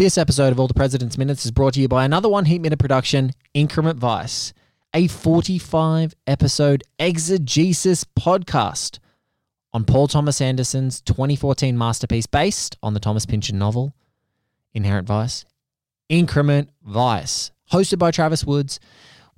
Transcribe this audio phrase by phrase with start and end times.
[0.00, 2.62] This episode of All the President's Minutes is brought to you by another one Heat
[2.62, 4.54] Minute production, Increment Vice,
[4.94, 8.98] a 45 episode exegesis podcast
[9.74, 13.92] on Paul Thomas Anderson's 2014 masterpiece based on the Thomas Pynchon novel,
[14.72, 15.44] Inherent Vice,
[16.08, 18.80] Increment Vice, hosted by Travis Woods.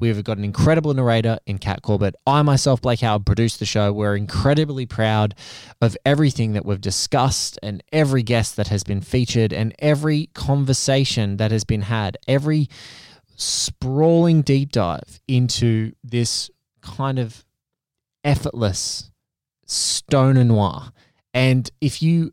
[0.03, 2.16] We've got an incredible narrator in Kat Corbett.
[2.27, 3.93] I myself, Blake Howard, produced the show.
[3.93, 5.37] We're incredibly proud
[5.80, 11.37] of everything that we've discussed and every guest that has been featured and every conversation
[11.37, 12.69] that has been had, every
[13.37, 17.45] sprawling deep dive into this kind of
[18.24, 19.12] effortless
[19.66, 20.91] stone noir.
[21.32, 22.32] And if you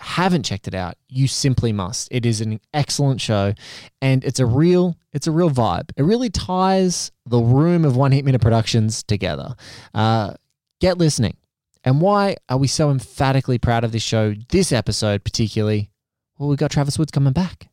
[0.00, 2.08] haven't checked it out, you simply must.
[2.10, 3.54] It is an excellent show
[4.00, 5.90] and it's a real it's a real vibe.
[5.96, 9.54] It really ties the room of One Heat Minute Productions together.
[9.94, 10.34] Uh,
[10.80, 11.36] get listening.
[11.84, 15.90] And why are we so emphatically proud of this show, this episode particularly?
[16.38, 17.68] Well, we got Travis Woods coming back.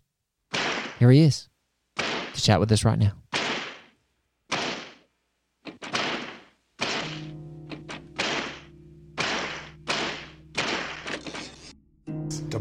[0.99, 1.49] Here he is
[1.97, 3.13] to chat with us right now.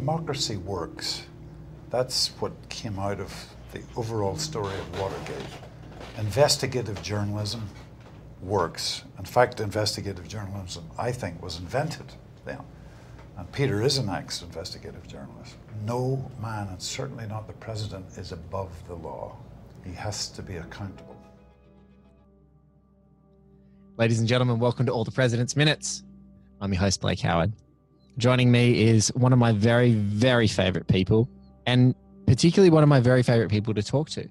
[0.05, 1.23] Democracy works.
[1.89, 3.33] That's what came out of
[3.73, 5.49] the overall story of Watergate.
[6.19, 7.67] Investigative journalism
[8.43, 9.05] works.
[9.19, 12.05] In fact, investigative journalism, I think, was invented
[12.45, 12.61] then.
[13.39, 15.57] And Peter is an ex investigative journalist.
[15.87, 19.35] No man, and certainly not the president, is above the law.
[19.87, 21.17] He has to be accountable.
[23.97, 26.03] Ladies and gentlemen, welcome to All the President's Minutes.
[26.61, 27.55] I'm your host, Blake Howard.
[28.17, 31.29] Joining me is one of my very, very favorite people,
[31.67, 31.95] and
[32.27, 34.29] particularly one of my very favorite people to talk to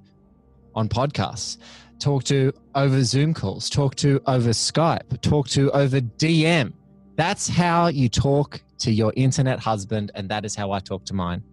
[0.73, 1.58] on podcasts,
[2.00, 6.73] talk to over Zoom calls, talk to over Skype, talk to over DM.
[7.17, 11.14] That's how you talk to your internet husband, and that is how I talk to
[11.14, 11.44] mine.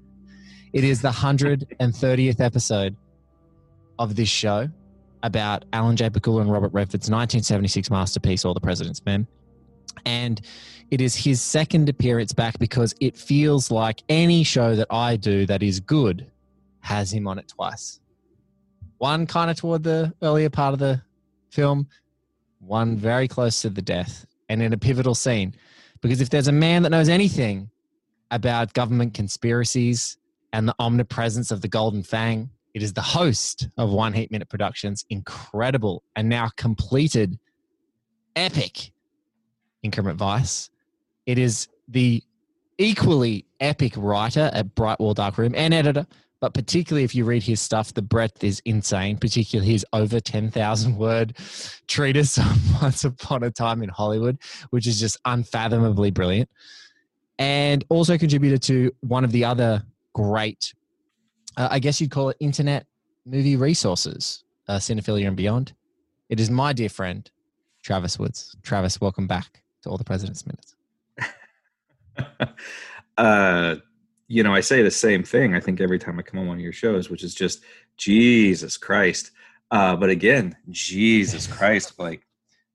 [0.72, 2.96] It is the 130th episode
[3.98, 4.68] of this show
[5.24, 6.08] about Alan J.
[6.10, 9.26] Pakula and Robert Redford's 1976 masterpiece, All the President's Men.
[10.06, 10.40] And
[10.90, 15.46] it is his second appearance back because it feels like any show that I do
[15.46, 16.26] that is good
[16.80, 18.00] has him on it twice.
[18.98, 21.00] One kind of toward the earlier part of the
[21.50, 21.88] film,
[22.58, 25.54] one very close to the death, and in a pivotal scene.
[26.00, 27.70] Because if there's a man that knows anything
[28.30, 30.18] about government conspiracies
[30.52, 34.48] and the omnipresence of the Golden Fang, it is the host of One Heat Minute
[34.48, 37.38] Productions, incredible and now completed,
[38.36, 38.92] epic
[39.82, 40.70] Increment Vice.
[41.26, 42.22] It is the
[42.78, 46.06] equally epic writer at Bright Wall/Dark Room and editor,
[46.40, 50.96] but particularly if you read his stuff, the breadth is insane, particularly his over 10,000
[50.96, 51.36] word
[51.86, 54.38] treatise on Once Upon a Time in Hollywood,
[54.70, 56.48] which is just unfathomably brilliant.
[57.38, 59.82] And also contributed to one of the other
[60.14, 60.74] great,
[61.56, 62.86] uh, I guess you'd call it internet
[63.26, 65.74] movie resources, uh, Cinephilia and Beyond.
[66.30, 67.30] It is my dear friend,
[67.82, 68.54] Travis Woods.
[68.62, 70.69] Travis, welcome back to All the President's Minutes.
[73.18, 73.76] uh,
[74.28, 75.54] you know, I say the same thing.
[75.54, 77.62] I think every time I come on one of your shows, which is just
[77.96, 79.32] Jesus Christ.
[79.70, 82.22] Uh, but again, Jesus Christ, like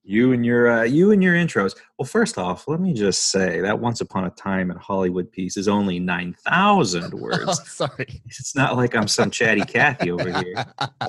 [0.03, 1.75] you and your uh, you and your intros.
[1.97, 5.57] Well, first off, let me just say that Once Upon a Time in Hollywood piece
[5.57, 7.43] is only nine thousand words.
[7.47, 10.65] Oh, sorry, it's not like I'm some chatty Cathy over here.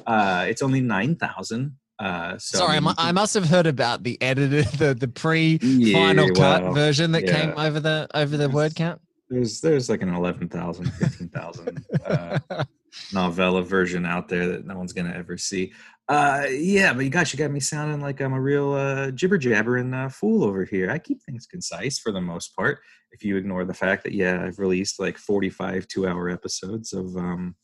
[0.06, 1.76] Uh, it's only nine thousand.
[1.98, 6.26] Uh, so Sorry, I, I, must have heard about the edited, the the pre final
[6.28, 9.00] Yeah, cut well, version that came over the over the word count.
[9.30, 12.38] there's there's like an 11,000, 15,000 uh,
[13.12, 15.72] novella version out there that no one's gonna ever see.
[16.08, 19.38] Uh, yeah, but you gosh, you got me sounding like I'm a real uh, jibber
[19.38, 20.90] jabbering uh, fool over here.
[20.90, 22.80] I keep things concise for the most part.
[23.10, 27.16] If you ignore the fact that yeah, I've released like 45 two hour episodes of
[27.16, 27.56] um,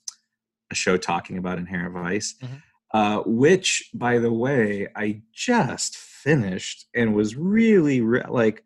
[0.71, 2.63] a show talking about Inherent Vice, Mhm.
[2.93, 8.63] Uh, which by the way I just finished and was really re- like.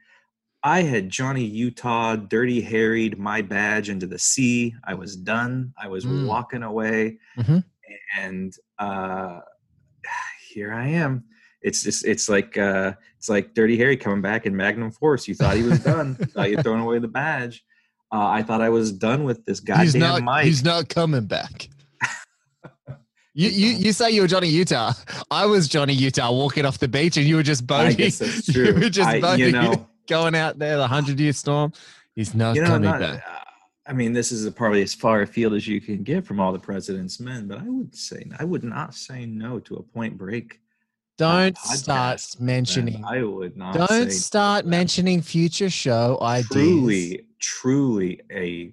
[0.62, 4.74] I had Johnny Utah dirty harried my badge into the sea.
[4.82, 5.72] I was done.
[5.80, 6.26] I was Mm.
[6.26, 7.62] walking away, Mhm.
[8.18, 9.40] and uh,
[10.50, 11.22] here I am.
[11.62, 15.28] It's just it's like uh, it's like Dirty Harry coming back in Magnum Force.
[15.28, 16.14] You thought he was done.
[16.16, 17.64] thought you'd thrown away the badge.
[18.12, 20.22] Uh, I thought I was done with this goddamn he's not.
[20.22, 20.46] mic.
[20.46, 21.68] He's not coming back.
[23.38, 24.94] You, you you say you were Johnny Utah.
[25.30, 27.96] I was Johnny Utah walking off the beach, and you were just I boating.
[27.98, 28.80] guess that's You true.
[28.80, 31.74] were just I- boating, you know, going out there, the hundred year storm.
[32.16, 33.22] is not you know, coming not, back.
[33.86, 36.58] I mean, this is probably as far afield as you can get from all the
[36.58, 40.58] president's men, but I would say I would not say no to a Point Break.
[41.18, 43.04] Don't podcast, start mentioning.
[43.04, 43.74] I would not.
[43.86, 46.48] Don't start mentioning future show ideas.
[46.50, 48.72] truly, truly a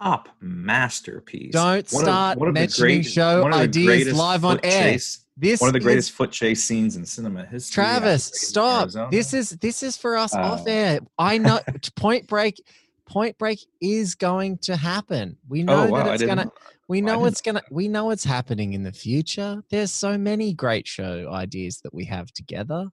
[0.00, 1.52] top masterpiece.
[1.52, 4.92] Don't One start of mentioning great- show ideas live on air.
[4.92, 7.82] chase- This one of the is- greatest foot chase scenes in cinema history.
[7.82, 8.90] Travis, stop.
[9.10, 11.00] This is this is for us off Uh, air.
[11.18, 11.60] I know
[11.96, 12.62] Point Break.
[13.06, 15.36] Point Break is going to happen.
[15.48, 16.04] We know oh wow!
[16.04, 16.50] that it's gonna.
[16.88, 17.62] We know it's gonna.
[17.70, 19.62] We know it's happening in the future.
[19.70, 22.88] There's so many great show ideas that we have together.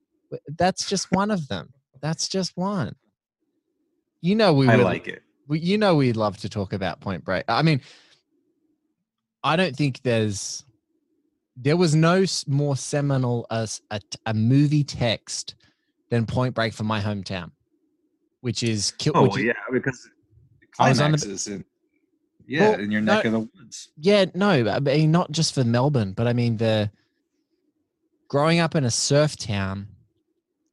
[0.58, 1.74] That's just one of them.
[2.02, 2.96] That's just one.
[4.22, 5.22] You know we I like it.
[5.48, 7.46] We, you know we'd love to talk about Point Break.
[7.48, 7.82] I mean,
[9.44, 10.64] I don't think there's
[11.56, 15.56] there was no more seminal as a, a movie text
[16.10, 17.52] than Point Break for my hometown,
[18.42, 19.14] which is kill.
[19.16, 20.10] Oh which is- yeah, because
[20.80, 21.66] I was on the- in
[22.48, 23.90] yeah Well, in your no- neck of the woods.
[23.98, 26.92] Yeah, no, I mean not just for Melbourne, but I mean the
[28.28, 29.88] growing up in a surf town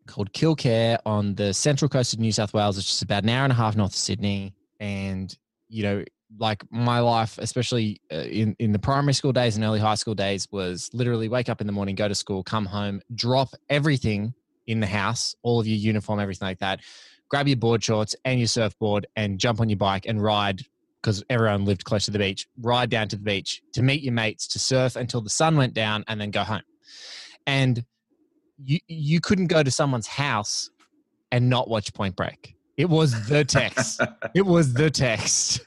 [0.07, 3.45] called Kilcare on the central coast of New South Wales, which is about an hour
[3.45, 4.53] and a half north of Sydney,
[4.85, 5.35] and
[5.69, 6.05] you know,
[6.39, 10.15] like my life, especially uh, in in the primary school days and early high school
[10.15, 14.35] days, was literally wake up in the morning, go to school, come home, drop everything
[14.67, 16.81] in the house, all of your uniform, everything like that,
[17.29, 20.63] grab your board shorts and your surfboard, and jump on your bike and ride
[21.01, 24.13] because everyone lived close to the beach, ride down to the beach to meet your
[24.13, 26.63] mates, to surf until the sun went down, and then go home.
[27.47, 27.85] And
[28.63, 30.69] you you couldn't go to someone's house
[31.33, 32.54] and not watch Point Break.
[32.77, 34.01] It was the text.
[34.35, 35.61] it was the text.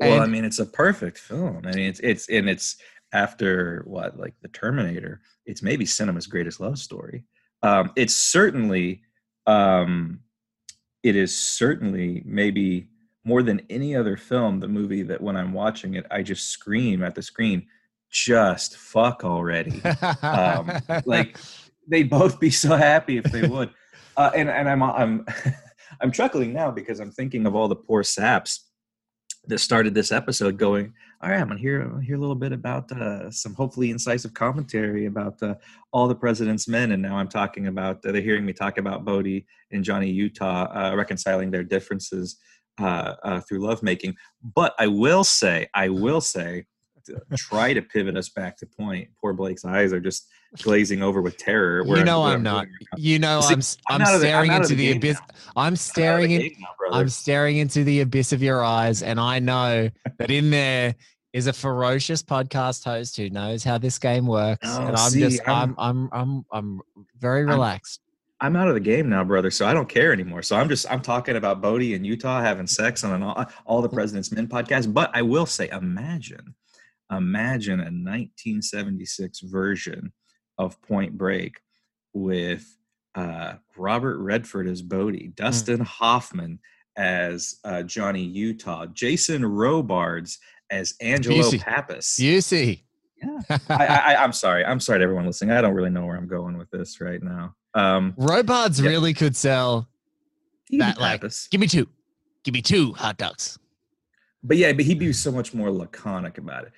[0.00, 1.62] well, I mean, it's a perfect film.
[1.66, 2.76] I mean, it's it's and it's
[3.12, 5.20] after what like the Terminator.
[5.46, 7.24] It's maybe cinema's greatest love story.
[7.62, 9.02] Um, it's certainly,
[9.46, 10.20] um,
[11.02, 12.88] it is certainly maybe
[13.24, 14.60] more than any other film.
[14.60, 17.66] The movie that when I'm watching it, I just scream at the screen,
[18.10, 19.82] "Just fuck already!"
[20.22, 20.70] um,
[21.04, 21.38] like
[21.88, 23.70] they'd both be so happy if they would.
[24.16, 25.26] Uh, and and I'm I'm
[26.00, 28.70] I'm chuckling now because I'm thinking of all the poor saps
[29.46, 30.92] that started this episode going,
[31.22, 35.06] all right, I'm gonna hear hear a little bit about uh, some hopefully incisive commentary
[35.06, 35.54] about uh,
[35.92, 39.04] all the president's men, and now I'm talking about uh, they're hearing me talk about
[39.04, 42.36] Bodie and Johnny Utah uh, reconciling their differences
[42.78, 44.14] uh, uh, through lovemaking.
[44.54, 46.66] But I will say, I will say, to
[47.36, 49.08] try to pivot us back to point.
[49.20, 50.26] Poor Blake's eyes are just
[50.62, 51.82] glazing over with terror.
[51.84, 52.66] you where know where I'm not.
[52.96, 55.18] You know I'm I'm, I'm the- I'm staring out into the the abyss.
[55.18, 55.26] now.
[55.56, 55.66] I'm.
[55.66, 56.98] I'm staring in, now.
[56.98, 60.94] I'm staring into the abyss of your eyes, and I know that in there
[61.32, 64.66] is a ferocious podcast host who knows how this game works.
[64.70, 68.00] Oh, and I'm see, just I'm I'm- I'm I'm I'm very I'm- relaxed.
[68.40, 69.50] I'm out of the game now, brother.
[69.50, 70.42] So I don't care anymore.
[70.42, 73.80] So I'm just I'm talking about Bodie and Utah having sex on an all, all
[73.80, 74.92] the President's Men podcast.
[74.92, 76.54] But I will say, imagine,
[77.10, 80.12] imagine a 1976 version
[80.58, 81.60] of Point Break
[82.12, 82.64] with
[83.14, 86.58] uh, Robert Redford as Bodie, Dustin Hoffman
[86.96, 90.38] as uh, Johnny Utah, Jason Robards
[90.70, 91.60] as Angelo Busey.
[91.60, 92.18] Pappas.
[92.18, 92.84] You see.
[93.22, 93.58] Yeah.
[93.68, 94.64] I, I, I'm sorry.
[94.64, 95.56] I'm sorry to everyone listening.
[95.56, 97.54] I don't really know where I'm going with this right now.
[97.74, 98.90] Um, Robards Yeah.
[98.90, 99.88] really could sell.
[100.70, 101.88] That, like, Give me two.
[102.42, 103.58] Give me two hot dogs.
[104.42, 106.72] But yeah, but he'd be so much more laconic about it.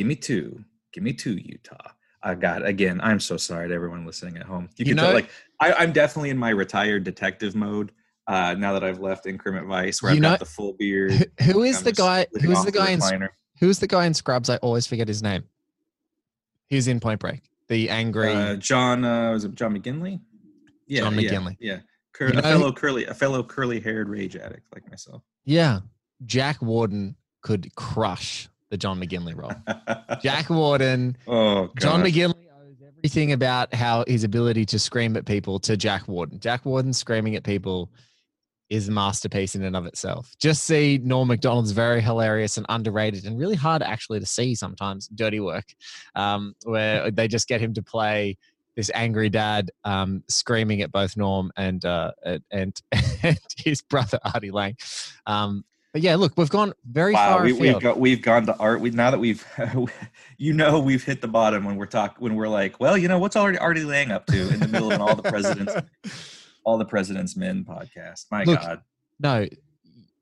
[0.00, 0.64] Give me two.
[0.94, 1.76] Give me two, Utah.
[2.22, 3.02] I got again.
[3.02, 4.70] I'm so sorry to everyone listening at home.
[4.78, 5.28] You, You can tell, know- like
[5.60, 7.92] I, I'm definitely in my retired detective mode
[8.26, 11.12] uh, now that I've left Increment Vice, where I've know- got the full beard.
[11.12, 12.26] Who- who is the guy?
[12.40, 13.28] Who's the guy in?
[13.58, 14.48] Who's the guy in Scrubs?
[14.48, 15.44] I always forget his name.
[16.68, 17.42] He's in Point Break.
[17.68, 18.32] The angry.
[18.32, 20.18] Uh, John uh, was it John McGinley?
[20.86, 21.56] Yeah, John yeah, McGinley.
[21.60, 21.80] Yeah,
[22.14, 25.22] Cur- You a fellow curly, a fellow curly-haired rage addict like myself.
[25.44, 25.80] yeah,
[26.24, 29.52] Jack Warden could crush the John McGinley role.
[30.22, 31.16] Jack Warden.
[31.26, 31.80] oh, God.
[31.80, 36.38] John McGinley owes everything about how his ability to scream at people to Jack Warden.
[36.40, 37.90] Jack Warden screaming at people
[38.70, 40.32] is a masterpiece in and of itself.
[40.40, 45.08] Just see Norm Macdonald's very hilarious and underrated and really hard actually to see sometimes
[45.08, 45.66] dirty work,
[46.14, 48.38] um, where they just get him to play
[48.76, 52.80] this angry dad um, screaming at both Norm and uh, and, and
[53.56, 54.76] his brother Artie Lange.
[55.26, 58.56] Um, but yeah, look, we've gone very Wow, far We, we've, got we've gone to
[58.58, 58.80] art.
[58.80, 59.44] We now that we've,
[60.38, 63.18] you know, we've hit the bottom when we're talk when we're like, well, you know,
[63.18, 65.74] what's already Artie Lange up to in the middle of all the presidents,
[66.64, 68.26] all the presidents men podcast.
[68.30, 68.82] My Look, God,
[69.18, 69.46] no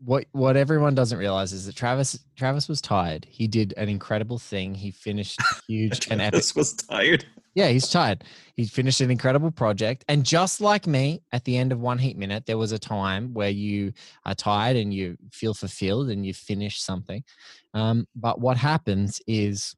[0.01, 3.27] what what everyone doesn't realize is that Travis Travis was tired.
[3.29, 4.75] He did an incredible thing.
[4.75, 6.33] He finished huge and epic.
[6.33, 7.25] Travis was tired.
[7.55, 8.25] Yeah, he's tired.
[8.55, 10.05] He finished an incredible project.
[10.09, 13.35] And just like me, at the end of one heat minute, there was a time
[13.35, 13.93] where you
[14.25, 17.25] are tired and you feel fulfilled and you finish something.
[17.75, 19.75] Um, but what happens is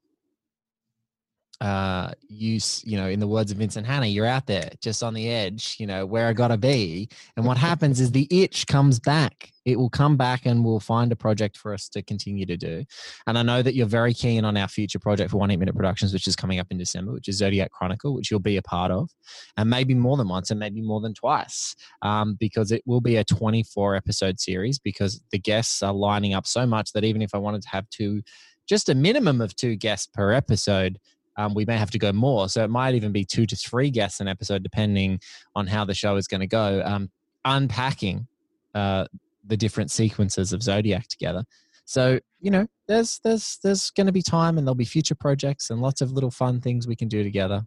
[1.61, 5.12] uh, use, you know, in the words of Vincent Hanna, you're out there just on
[5.12, 7.09] the edge, you know, where I gotta be.
[7.37, 9.52] And what happens is the itch comes back.
[9.67, 12.83] It will come back and we'll find a project for us to continue to do.
[13.26, 15.76] And I know that you're very keen on our future project for One Heat Minute
[15.76, 18.62] Productions, which is coming up in December, which is Zodiac Chronicle, which you'll be a
[18.62, 19.11] part of,
[19.59, 23.17] and maybe more than once and maybe more than twice, um, because it will be
[23.17, 27.35] a 24 episode series because the guests are lining up so much that even if
[27.35, 28.23] I wanted to have two,
[28.67, 30.99] just a minimum of two guests per episode,
[31.41, 32.49] um, we may have to go more.
[32.49, 35.21] So it might even be two to three guests an episode, depending
[35.55, 36.83] on how the show is going to go.
[36.85, 37.11] Um,
[37.45, 38.27] unpacking
[38.75, 39.07] uh,
[39.47, 41.45] the different sequences of Zodiac together.
[41.85, 45.71] So you know, there's there's there's going to be time, and there'll be future projects
[45.71, 47.65] and lots of little fun things we can do together.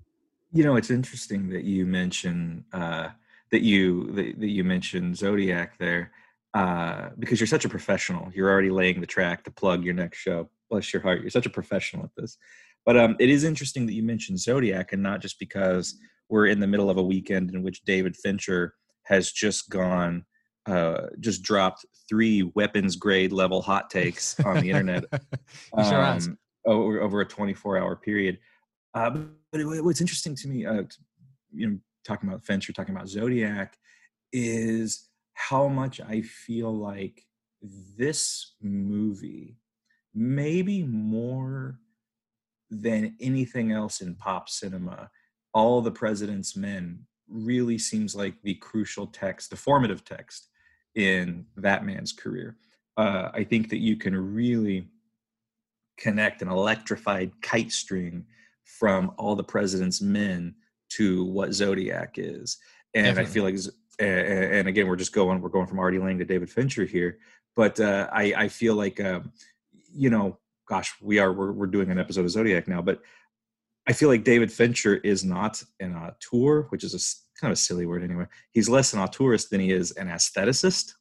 [0.52, 3.10] You know, it's interesting that you mention uh,
[3.52, 6.12] that you that, that you mentioned Zodiac there
[6.54, 8.32] uh, because you're such a professional.
[8.34, 10.50] You're already laying the track to plug your next show.
[10.70, 11.22] Bless your heart.
[11.22, 12.38] You're such a professional at this.
[12.86, 15.98] But um, it is interesting that you mentioned Zodiac, and not just because
[16.30, 18.74] we're in the middle of a weekend in which David Fincher
[19.04, 20.26] has just gone,
[20.66, 25.04] uh, just dropped three weapons grade level hot takes on the internet
[25.78, 28.40] um, over, over, a 24 hour period.
[28.94, 29.10] Uh,
[29.52, 30.84] but it, what's interesting to me, uh,
[31.52, 33.78] you know, talking about Fincher, talking about Zodiac,
[34.32, 37.24] is how much I feel like
[37.62, 39.58] this movie,
[40.14, 41.80] maybe more
[42.82, 45.10] than anything else in pop cinema,
[45.54, 50.50] All the President's Men really seems like the crucial text, the formative text
[50.96, 52.58] in that man's career.
[52.98, 54.88] Uh, I think that you can really
[55.98, 58.26] connect an electrified kite string
[58.66, 60.56] from All the President's Men
[60.90, 62.58] to what Zodiac is.
[62.94, 63.30] And Definitely.
[63.30, 63.56] I feel like,
[64.00, 67.20] and again, we're just going, we're going from Artie Lange to David Fincher here.
[67.56, 69.32] But uh, I, I feel like, um,
[69.96, 73.02] you know, gosh, we are we're, we're doing an episode of Zodiac now, but
[73.88, 77.00] I feel like David Fincher is not an auteur, which is a
[77.40, 78.26] kind of a silly word anyway.
[78.54, 80.96] He's less an auteurist than he is an aestheticist.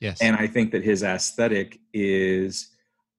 [0.00, 0.20] Yes.
[0.20, 2.68] And I think that his aesthetic is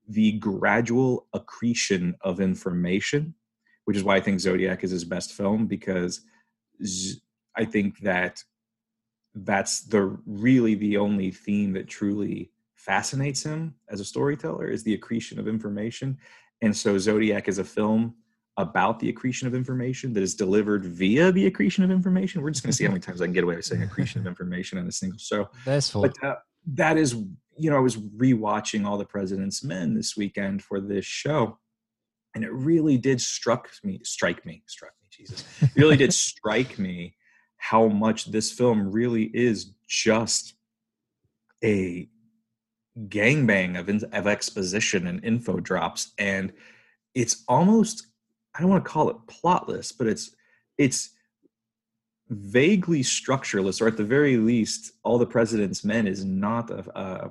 [0.08, 3.36] the gradual accretion of information,
[3.86, 6.22] which is why I think Zodiac is his best film because
[7.56, 8.44] I think that
[9.36, 12.52] that's the really the only theme that truly
[12.84, 16.18] fascinates him as a storyteller is the accretion of information.
[16.62, 18.16] And so Zodiac is a film
[18.58, 22.42] about the accretion of information that is delivered via the accretion of information.
[22.42, 24.22] We're just going to see how many times I can get away with saying accretion
[24.22, 25.50] of information in a single show.
[25.66, 26.04] That's full.
[26.04, 26.36] But uh,
[26.74, 27.14] that is,
[27.58, 31.58] you know, I was rewatching All the President's Men this weekend for this show,
[32.36, 36.78] and it really did struck me, strike me, struck me, Jesus, it really did strike
[36.78, 37.16] me
[37.58, 40.56] how much this film really is just
[41.64, 42.10] a
[43.08, 46.54] gangbang of, of exposition and info drops and
[47.16, 48.08] it's almost
[48.56, 50.36] i don't want to call it plotless but it's
[50.78, 51.10] it's
[52.30, 57.30] vaguely structureless or at the very least all the president's men is not a uh,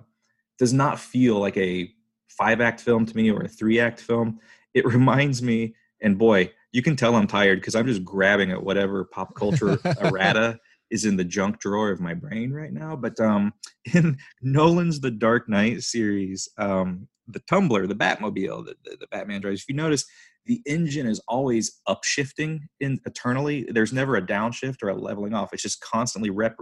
[0.59, 1.91] does not feel like a
[2.29, 4.39] five act film to me or a three act film.
[4.75, 8.63] It reminds me and boy you can tell i'm tired because i'm just grabbing at
[8.63, 10.59] whatever pop culture errata
[10.93, 12.95] is in the junk drawer of my brain right now.
[12.95, 13.53] But um,
[13.95, 19.41] in Nolan's The Dark Knight series, um, the Tumbler, the Batmobile, the, the, the Batman
[19.41, 20.05] drives, if you notice,
[20.45, 23.67] the engine is always upshifting in eternally.
[23.71, 25.53] There's never a downshift or a leveling off.
[25.53, 26.57] It's just constantly rep,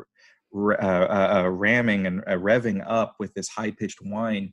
[0.54, 4.52] uh, uh, uh, ramming and uh, revving up with this high pitched whine.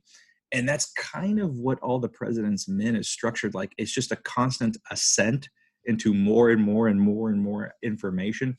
[0.52, 3.72] And that's kind of what all the president's men is structured like.
[3.76, 5.48] It's just a constant ascent
[5.84, 8.56] into more and more and more and more information.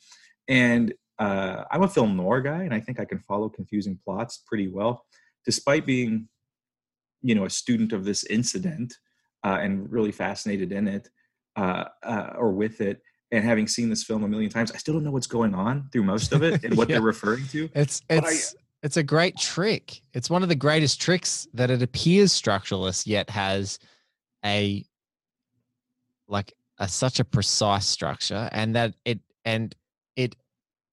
[0.47, 4.43] And uh, I'm a film noir guy, and I think I can follow confusing plots
[4.47, 5.05] pretty well,
[5.45, 6.27] despite being,
[7.21, 8.95] you know, a student of this incident
[9.43, 11.09] uh, and really fascinated in it
[11.57, 13.01] uh, uh, or with it.
[13.31, 15.89] And having seen this film a million times, I still don't know what's going on
[15.91, 16.95] through most of it and what yeah.
[16.95, 17.69] they're referring to.
[17.75, 20.01] It's it's I, it's a great trick.
[20.13, 23.77] It's one of the greatest tricks that it appears structureless yet has
[24.43, 24.83] a
[26.27, 29.75] like a such a precise structure and that it and
[30.15, 30.35] it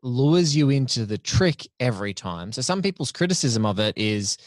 [0.06, 2.52] lures you into the trick every time.
[2.52, 4.38] So some people's criticism of it is,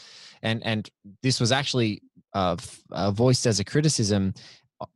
[0.42, 0.88] and and
[1.22, 2.02] this was actually
[2.34, 2.56] uh,
[2.90, 4.34] uh, voiced as a criticism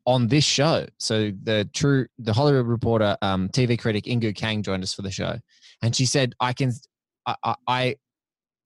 [0.06, 0.86] on this show.
[0.98, 5.10] So the true the Hollywood Reporter um, TV critic Inkoo Kang joined us for the
[5.10, 5.38] show,
[5.82, 6.72] and she said, "I can,
[7.26, 7.96] I, I,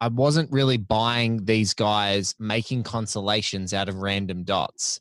[0.00, 5.00] I wasn't really buying these guys making constellations out of random dots."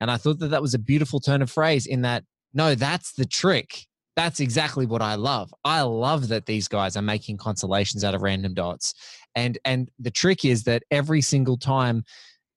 [0.00, 2.24] And I thought that that was a beautiful turn of phrase in that
[2.54, 5.52] no, that's the trick that's exactly what I love.
[5.64, 8.94] I love that these guys are making constellations out of random dots.
[9.34, 12.02] And and the trick is that every single time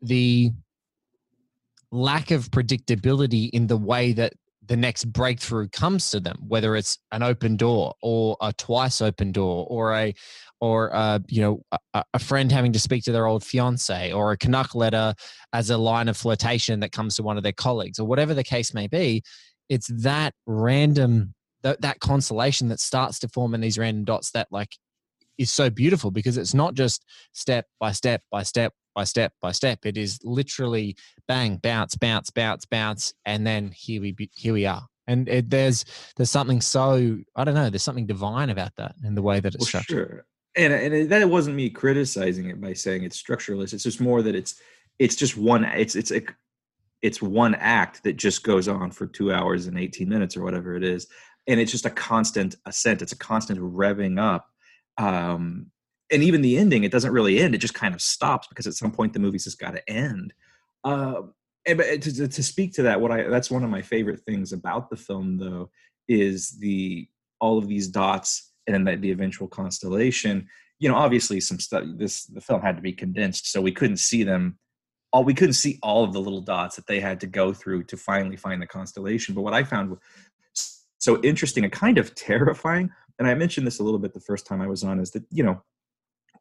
[0.02, 0.52] the
[1.92, 4.34] lack of predictability in the way that
[4.66, 9.32] the next breakthrough comes to them, whether it's an open door or a twice open
[9.32, 10.14] door or a
[10.62, 11.62] or uh, you know
[11.94, 15.14] a, a, friend having to speak to their old fiance or a Canuck letter
[15.54, 18.44] as a line of flirtation that comes to one of their colleagues or whatever the
[18.44, 19.24] case may be.
[19.70, 24.48] It's that random that, that constellation that starts to form in these random dots that
[24.52, 24.76] like
[25.38, 29.52] is so beautiful because it's not just step by step by step by step by
[29.52, 29.86] step.
[29.86, 30.98] It is literally
[31.28, 34.86] bang, bounce, bounce, bounce, bounce, and then here we be, here we are.
[35.08, 35.86] And it, there's
[36.18, 37.70] there's something so I don't know.
[37.70, 40.10] There's something divine about that in the way that it's well, structured.
[40.10, 40.26] Sure.
[40.56, 43.74] And and it, that wasn't me criticizing it by saying it's structureless.
[43.74, 44.62] It's just more that it's
[45.00, 45.64] it's just one.
[45.64, 46.22] It's it's a
[47.02, 50.76] it's one act that just goes on for two hours and 18 minutes or whatever
[50.76, 51.08] it is
[51.50, 54.48] and it's just a constant ascent it's a constant revving up
[54.98, 55.72] um,
[56.12, 58.74] and even the ending it doesn't really end it just kind of stops because at
[58.74, 60.34] some point the movie's just got to end.
[60.84, 61.22] Uh,
[61.66, 64.90] and to, to speak to that what i that's one of my favorite things about
[64.90, 65.70] the film though
[66.08, 67.08] is the
[67.42, 70.48] all of these dots and then the, the eventual constellation.
[70.80, 73.98] You know obviously some stuff this the film had to be condensed so we couldn't
[73.98, 74.58] see them
[75.12, 77.84] all we couldn't see all of the little dots that they had to go through
[77.84, 79.98] to finally find the constellation but what i found
[81.00, 84.48] so interesting and kind of terrifying and I mentioned this a little bit the first
[84.48, 85.62] time I was on, is that you know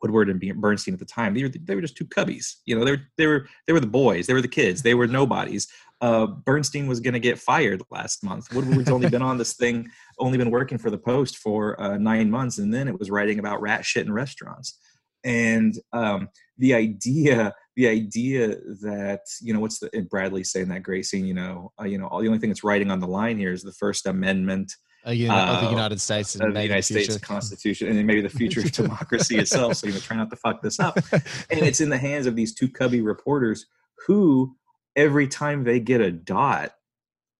[0.00, 2.54] Woodward and Bernstein at the time they were they were just two cubbies.
[2.64, 4.94] You know they were they were they were the boys, they were the kids, they
[4.94, 5.66] were nobodies.
[6.00, 8.54] Uh, Bernstein was going to get fired last month.
[8.54, 12.30] Woodward's only been on this thing, only been working for the Post for uh, nine
[12.30, 14.78] months, and then it was writing about rat shit in restaurants.
[15.24, 21.06] And um, the idea, the idea that you know, what's the Bradlee saying that great
[21.06, 21.24] scene?
[21.24, 23.52] You know, uh, you know, all the only thing that's writing on the line here
[23.52, 24.74] is the First Amendment
[25.06, 28.04] uh, you know, uh, of the United States and the United States Constitution, and then
[28.04, 29.76] maybe the future of democracy itself.
[29.76, 30.98] So you know, try not to fuck this up.
[31.12, 33.66] And it's in the hands of these two cubby reporters
[34.08, 34.56] who,
[34.96, 36.72] every time they get a dot,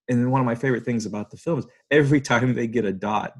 [0.07, 2.85] and then one of my favorite things about the film is every time they get
[2.85, 3.33] a dot,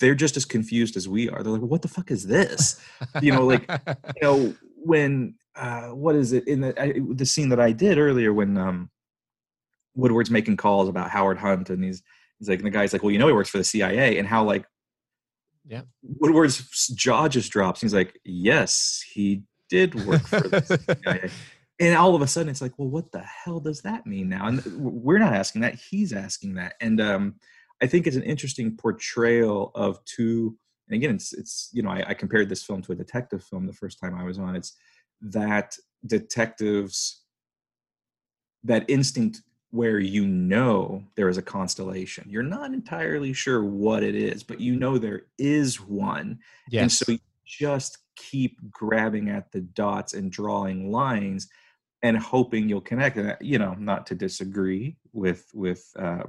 [0.00, 1.42] they're just as confused as we are.
[1.42, 2.80] They're like, well, "What the fuck is this?"
[3.20, 3.70] You know, like
[4.16, 7.98] you know when uh, what is it in the I, the scene that I did
[7.98, 8.90] earlier when um,
[9.94, 12.02] Woodward's making calls about Howard Hunt and he's
[12.40, 14.42] He's like, the guy's like, well, you know, he works for the CIA, and how
[14.42, 14.64] like,
[15.66, 17.82] yeah, Woodward's jaw just drops.
[17.82, 21.30] He's like, yes, he did work for the CIA.
[21.82, 24.48] And all of a sudden, it's like, well, what the hell does that mean now?
[24.48, 26.74] And we're not asking that; he's asking that.
[26.78, 27.36] And um,
[27.82, 30.58] I think it's an interesting portrayal of two.
[30.90, 33.66] And again, it's it's you know, I, I compared this film to a detective film
[33.66, 34.56] the first time I was on.
[34.56, 34.76] It's
[35.22, 35.76] that
[36.06, 37.22] detectives
[38.64, 42.26] that instinct where you know there is a constellation.
[42.28, 46.40] You're not entirely sure what it is, but you know there is one.
[46.70, 46.82] Yes.
[46.82, 51.48] And so you just keep grabbing at the dots and drawing lines
[52.02, 53.16] and hoping you'll connect.
[53.16, 56.24] And you know, not to disagree with with uh,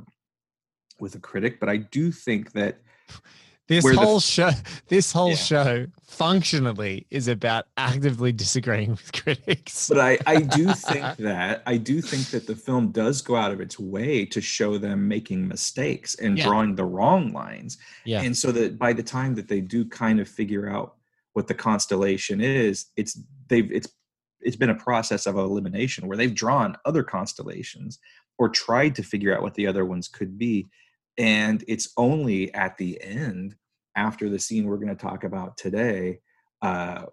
[1.00, 2.78] with a critic, but I do think that
[3.72, 4.52] this whole the, show,
[4.88, 5.36] this whole yeah.
[5.36, 9.88] show, functionally is about actively disagreeing with critics.
[9.88, 13.52] But I, I do think that I do think that the film does go out
[13.52, 16.46] of its way to show them making mistakes and yeah.
[16.46, 17.78] drawing the wrong lines.
[18.06, 18.22] Yeah.
[18.22, 20.96] And so that by the time that they do kind of figure out
[21.34, 23.88] what the constellation is, it's they've it's
[24.42, 28.00] it's been a process of elimination where they've drawn other constellations
[28.38, 30.68] or tried to figure out what the other ones could be
[31.18, 33.56] and it's only at the end
[33.96, 36.20] after the scene we're going to talk about today
[36.62, 37.04] uh,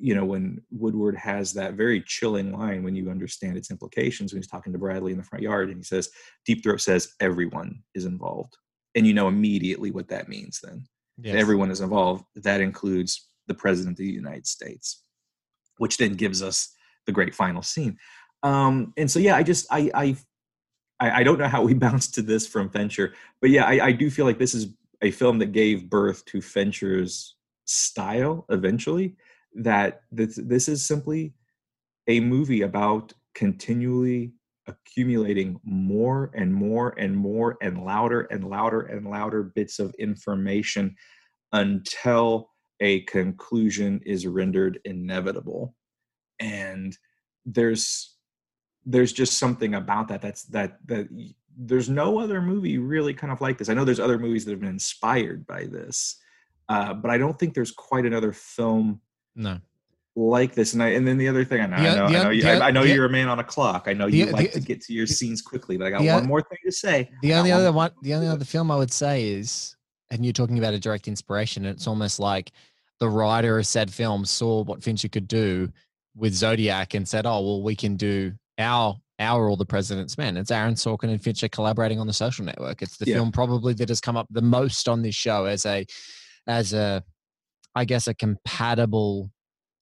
[0.00, 4.40] you know when woodward has that very chilling line when you understand its implications when
[4.40, 6.10] he's talking to bradlee in the front yard and he says
[6.44, 8.56] deep throat says everyone is involved.
[8.94, 10.84] And you know immediately what that means then.
[11.20, 11.34] Yes.
[11.36, 15.02] everyone is involved that includes the president of the united states
[15.78, 16.74] which then gives us
[17.06, 17.96] the great final scene.
[18.42, 20.16] Um, and so yeah i just i i
[21.00, 24.10] I, don't know how we bounced to this from Fincher, but yeah, I, I do
[24.10, 29.16] feel like this is a film that gave birth to Fincher's style eventually.
[29.54, 31.34] That this, this is simply
[32.06, 34.32] a movie about continually
[34.66, 40.94] accumulating more and more and more and louder and louder and louder bits of information
[41.52, 45.74] until a conclusion is rendered inevitable.
[46.38, 46.96] And
[47.44, 48.14] there's
[48.84, 51.08] there's just something about that that's that that
[51.58, 53.68] there's no other movie really kind of like this.
[53.68, 56.16] I know there's other movies that have been inspired by this,
[56.68, 59.00] uh, but I don't think there's quite another film
[59.34, 59.58] no
[60.18, 60.72] like this.
[60.72, 62.30] And I, and then the other thing I know, the, I know, the, I know,
[62.30, 63.84] you, I, I know the, you're a man on a clock.
[63.86, 66.42] I know you like to get to your scenes quickly, but I got one more
[66.42, 67.10] thing to say.
[67.22, 69.76] The only other one, the only other film I would say is,
[70.10, 71.64] and you're talking about a direct inspiration.
[71.66, 72.52] and It's almost like
[72.98, 75.70] the writer of said film saw what Fincher could do
[76.16, 80.36] with Zodiac and said, "Oh, well, we can do our our All the President's Men.
[80.36, 82.82] It's Aaron Sorkin and Fincher collaborating on the Social Network.
[82.82, 83.16] It's the Yeah.
[83.16, 85.84] film probably that has come up the most on this show as a,
[86.46, 87.02] as a,
[87.74, 89.30] I guess a compatible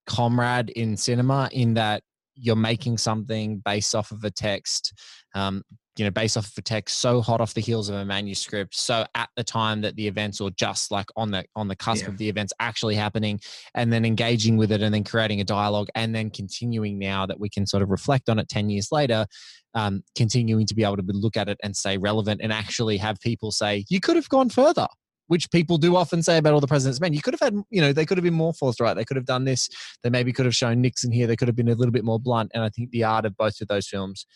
[0.07, 1.49] comrade in cinema.
[1.53, 2.03] In that
[2.35, 4.92] you're making something based off of a text,
[5.35, 5.62] um,
[5.97, 8.75] you know, based off of a text so hot off the heels of a manuscript,
[8.75, 12.05] so at the time that the events or just like on the on the cusp
[12.05, 12.11] Yeah.
[12.11, 13.41] of the events actually happening,
[13.75, 17.41] and then engaging with it and then creating a dialogue and then continuing now that
[17.41, 19.27] we can sort of reflect on it 10 years later
[19.75, 23.21] um, continuing to be able to look at it and stay relevant and actually have
[23.21, 24.87] people say you could have gone further
[25.29, 27.12] which people do often say about all the president's men.
[27.12, 29.27] You could have had you know they could have been more forthright they could have
[29.27, 29.69] done this.
[30.03, 31.27] They maybe could have shown nixon here.
[31.27, 32.51] They could have been a little bit more blunt.
[32.55, 34.27] And i think the art of both of those films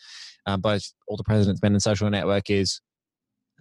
[0.45, 2.81] uh, both all the president's men and social network is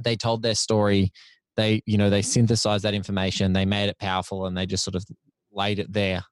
[0.02, 1.12] they told their story.
[1.56, 3.52] They you know they synthesized that information.
[3.52, 5.04] They made it powerful and they just sort of
[5.52, 6.22] laid it there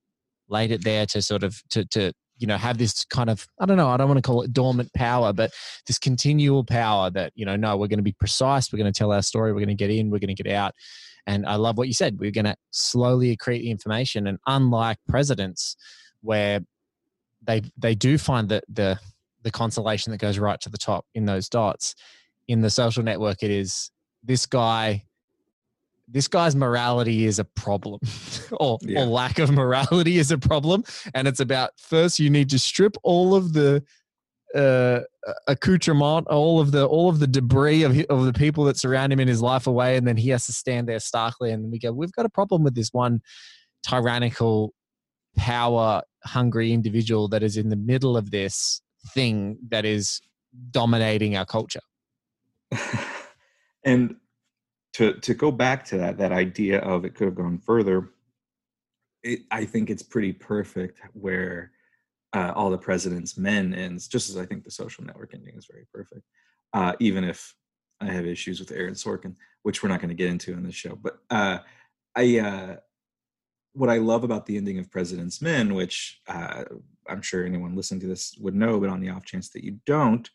[0.48, 3.66] laid it there to sort of to to you know have this kind of i
[3.66, 5.53] don't know i don't want to call it dormant power but
[5.87, 8.96] this continual power that you know no we're going to be precise we're going to
[8.96, 10.72] tell our story we're going to get in we're going to get out.
[11.27, 14.98] And i love what you said we're going to slowly accrete the information and unlike
[15.09, 15.77] presidents
[16.22, 16.61] where
[17.42, 18.98] they they do find that the
[19.42, 21.94] the constellation that goes right to the top in those dots
[22.48, 23.90] in the social network it is
[24.22, 25.05] this guy
[26.10, 28.00] this guy's morality is a problem
[28.52, 29.02] or, Yeah.
[29.02, 30.84] or lack of morality is a problem.
[31.14, 33.82] And it's about first you need to strip all of the
[34.54, 35.00] uh,
[35.46, 39.20] accoutrement all of the all of the debris of, of the people that surround him
[39.20, 41.50] in his life away and then he has to stand there starkly.
[41.52, 43.20] And we go we've got a problem with this one
[43.86, 44.72] tyrannical
[45.36, 48.80] power hungry individual that is in the middle of this
[49.14, 50.20] thing that is
[50.70, 51.80] dominating our culture.
[53.84, 54.16] And
[54.94, 58.11] to to go back to that that idea of it could have gone further
[59.22, 61.72] it, i think it's pretty perfect where
[62.35, 65.66] uh, all the president's men ends just as i think the social network ending is
[65.70, 66.22] very perfect
[66.74, 67.55] uh, even if
[68.01, 70.74] i have issues with aaron sorkin which we're not going to get into in this
[70.74, 71.59] show but uh,
[72.16, 72.77] i uh,
[73.72, 76.64] what i love about the ending of president's men which uh,
[77.09, 79.79] i'm sure anyone listening to this would know but on the off chance that you
[79.87, 80.31] don't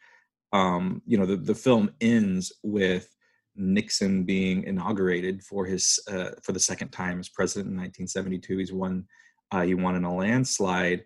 [0.53, 3.12] um, you know the, the film ends with
[3.55, 8.57] Nixon being inaugurated for his uh, for the second time as president in 1972.
[8.57, 9.05] He's won
[9.51, 11.03] uh, he won in a landslide,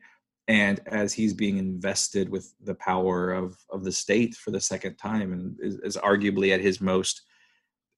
[0.47, 4.95] and as he's being invested with the power of of the state for the second
[4.95, 7.23] time, and is, is arguably at his most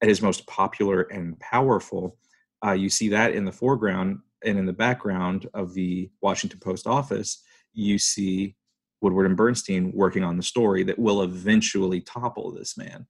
[0.02, 2.18] at his most popular and powerful,
[2.66, 6.88] uh, you see that in the foreground and in the background of the Washington Post
[6.88, 8.56] office, you see
[9.02, 13.06] Woodward and Bernstein working on the story that will eventually topple this man.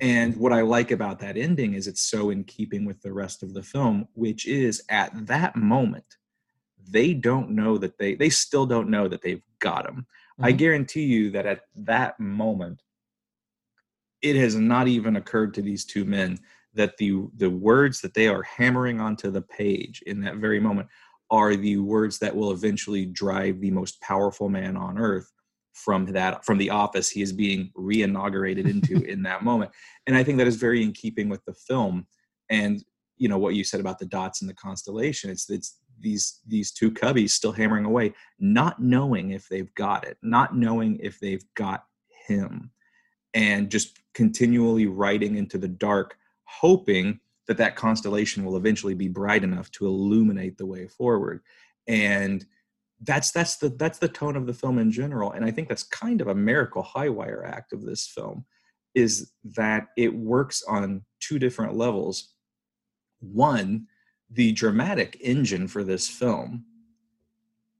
[0.00, 3.42] And what I like about that ending is it's so in keeping with the rest
[3.42, 6.16] of the film, which is at that moment,
[6.90, 10.06] they don't know that they they still don't know that they've got him.
[10.40, 10.58] I Mhm.
[10.58, 12.82] guarantee you that at that moment,
[14.22, 16.38] it has not even occurred to these two men
[16.74, 20.88] that the the words that they are hammering onto the page in that very moment
[21.30, 25.30] are the words that will eventually drive the most powerful man on earth
[25.72, 29.70] from that from the office he is being re-inaugurated into in that moment.
[30.06, 32.06] And i think that is very in keeping with the film
[32.50, 32.84] and
[33.16, 35.30] you know what you said about the dots in the constellation.
[35.30, 40.16] It's it's these these two cubbies still hammering away not knowing if they've got it
[40.22, 41.86] not knowing if they've got
[42.28, 42.70] him
[43.34, 49.42] and just continually writing into the dark hoping that that constellation will eventually be bright
[49.42, 51.40] enough to illuminate the way forward.
[51.86, 52.44] And
[53.02, 55.32] that's that's the that's the tone of the film in general.
[55.32, 58.44] And i think that's kind of a miracle high wire act of this film
[58.94, 62.34] is that it works on two different levels.
[63.20, 63.86] One
[64.30, 66.64] the dramatic engine for this film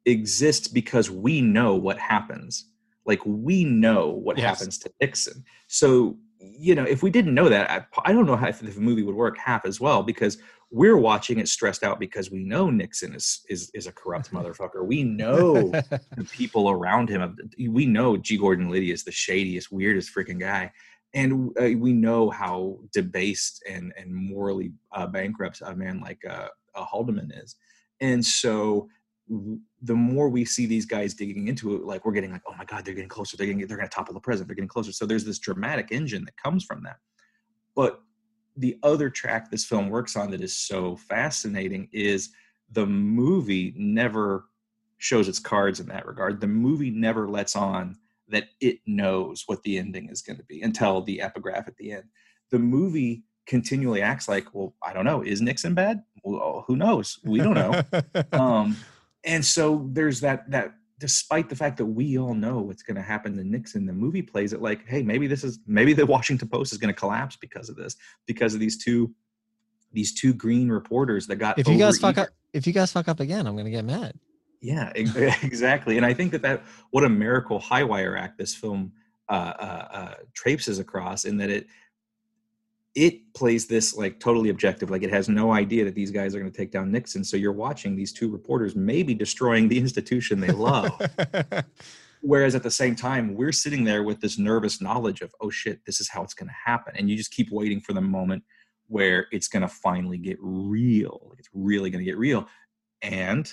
[0.06, 2.70] exists because we know what happens.
[3.04, 4.58] Like we know what Yes.
[4.58, 5.44] happens to nixon.
[5.66, 8.80] So you know if we didn't know that i, I don't know how if the
[8.80, 10.38] movie would work half as well because
[10.70, 14.84] we're watching it stressed out because we know nixon is is, is a corrupt motherfucker
[14.84, 15.70] we know
[16.16, 17.36] the people around him.
[17.58, 18.36] We know G.
[18.36, 20.72] Gordon Liddy is the shadiest, weirdest freaking guy,
[21.14, 26.48] and uh, we know how debased and and morally uh, bankrupt a man like uh,
[26.74, 27.56] uh, Haldeman is.
[28.00, 28.88] And so,
[29.82, 32.64] the more we see these guys digging into it, like we're getting like, oh my
[32.64, 33.36] god, they're getting closer.
[33.36, 34.48] They're getting they're going to topple the president.
[34.48, 34.92] They're getting closer.
[34.92, 36.96] So there's this dramatic engine that comes from that.
[37.74, 38.00] But
[38.56, 42.30] the other track this film works on that is so fascinating is
[42.72, 44.46] the movie never
[44.98, 46.40] shows its cards in that regard.
[46.40, 47.96] The movie never lets on
[48.28, 51.92] that it knows what the ending is going to be until the epigraph at the
[51.92, 52.04] end.
[52.50, 56.02] The movie continually acts like, well, I don't know, is Nixon bad?
[56.22, 57.18] Well, who knows?
[57.24, 57.82] We don't know.
[58.32, 58.76] um,
[59.28, 63.02] and so there's that that despite the fact that we all know what's going to
[63.02, 66.48] happen to Nixon, the movie plays it like, hey, maybe this is maybe the Washington
[66.48, 69.14] Post is going to collapse because of this, because of these two
[69.92, 71.58] these two green reporters that got.
[71.58, 74.14] If you guys fuck up, if you guys fuck up again, I'm gonna get mad.
[74.60, 75.96] Yeah, exactly.
[75.96, 78.92] And I think that that what a miracle high wire act this film
[79.28, 81.66] uh, uh, uh, traipses across, in that it
[82.98, 86.40] it plays this like totally objective, like it has no idea that these guys are
[86.40, 87.22] going to take down Nixon.
[87.22, 90.90] So you're watching these two reporters maybe destroying the institution they love.
[92.22, 95.84] Whereas at the same time, we're sitting there with this nervous knowledge of, oh shit,
[95.86, 96.94] this is how it's going to happen.
[96.96, 98.42] And you just keep waiting for the moment
[98.88, 101.36] where it's going to finally get real.
[101.38, 102.48] It's really going to get real.
[103.00, 103.48] And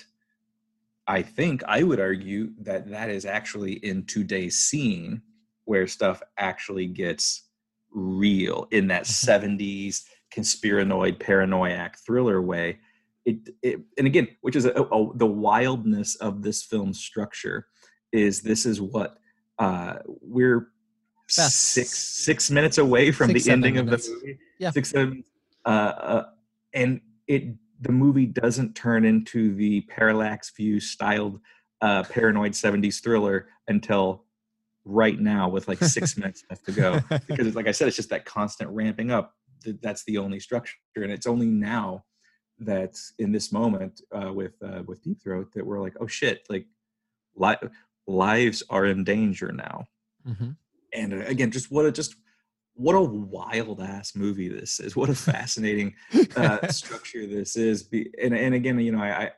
[1.06, 5.22] I think I would argue that that is actually in today's scene
[5.66, 7.45] where stuff actually gets
[7.92, 10.02] real in that 70s
[10.34, 12.78] conspiranoid paranoiac thriller way.
[13.24, 17.66] It, it and again, which is a, a, the wildness of this film's structure
[18.12, 19.18] is this is what
[19.58, 24.06] uh, we're About six six minutes away from six, the ending minutes.
[24.06, 24.38] of the movie.
[24.60, 24.70] Yeah.
[24.70, 25.24] Six seven,
[25.64, 26.24] uh, uh,
[26.72, 31.40] and it the movie doesn't turn into the parallax view styled
[31.82, 34.24] uh, paranoid 70s thriller until
[34.88, 37.96] right now with like six minutes left to go because it's like i said it's
[37.96, 42.04] just that constant ramping up Th- that's the only structure and it's only now
[42.60, 46.46] that in this moment uh, with uh, with deep throat that we're like oh shit
[46.48, 46.66] like
[47.34, 47.68] li-
[48.06, 49.84] lives are in danger now
[50.26, 50.56] Mhm.
[50.92, 52.14] and uh, again just what a just
[52.74, 55.94] what a wild ass movie this is what a fascinating
[56.36, 59.30] uh, structure this is Be, and, and again you know I, I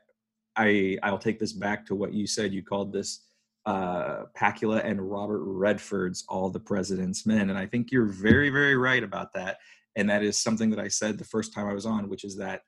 [0.56, 3.24] i i'll take this back to what you said you called this
[3.68, 8.76] uh pakula and robert redford's all the president's men and i think you're very very
[8.76, 9.58] right about that
[9.96, 12.34] and that is something that i said the first time i was on which is
[12.36, 12.62] that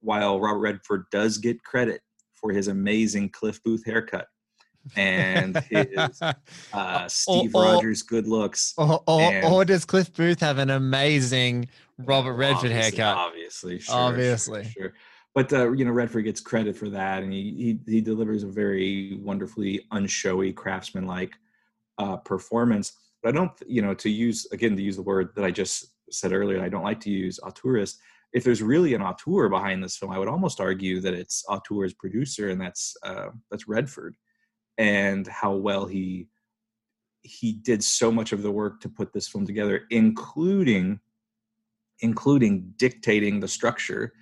[0.00, 2.00] while robert redford does get credit
[2.32, 4.28] for his amazing cliff booth haircut
[4.96, 5.86] and his
[6.72, 10.70] uh steve or- rogers good looks or, or, and- or does Cliff Booth have an
[10.70, 13.16] amazing Robert Redford Obviously- haircut?
[13.18, 14.64] Obviously, sure, sure, Obviously.
[14.64, 14.92] sure.
[15.34, 18.48] But uh, you know, Redford gets credit for that, and he he, he delivers a
[18.48, 21.34] very wonderfully unshowy, craftsman-like
[21.98, 22.92] uh, performance.
[23.22, 25.94] But I don't, you know, to use again to use the word that I just
[26.10, 27.96] said earlier, I don't like to use auteurist.
[28.32, 31.94] If there's really an auteur behind this film, I would almost argue that it's auteur's
[31.94, 34.16] producer, and that's uh, that's Redford,
[34.78, 36.26] and how well he
[37.22, 40.98] he did so much of the work to put this film together, including
[42.00, 44.12] including dictating the structure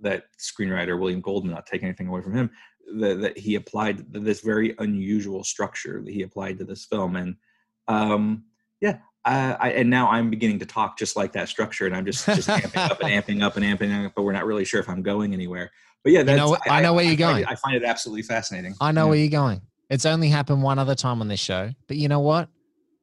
[0.00, 2.50] that screenwriter William Goldman, not taking anything away from him,
[2.98, 7.16] that, that he applied this very unusual structure that he applied to this film.
[7.16, 7.36] And
[7.88, 8.44] um,
[8.80, 12.04] yeah, I, I, and now I'm beginning to talk just like that structure, and I'm
[12.04, 14.80] just just amping up and amping up and amping up, but we're not really sure
[14.80, 15.70] if I'm going anywhere.
[16.04, 17.44] But yeah, that's, know what- I know where you're going.
[17.44, 18.74] I find it absolutely fascinating.
[18.80, 19.10] I know Yeah.
[19.10, 19.60] where you're going.
[19.90, 22.48] It's only happened one other time on this show, but you know what?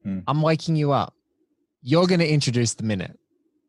[0.02, 0.20] Hmm.
[0.26, 1.14] I'm waking you up.
[1.82, 3.18] You're going to introduce the minute.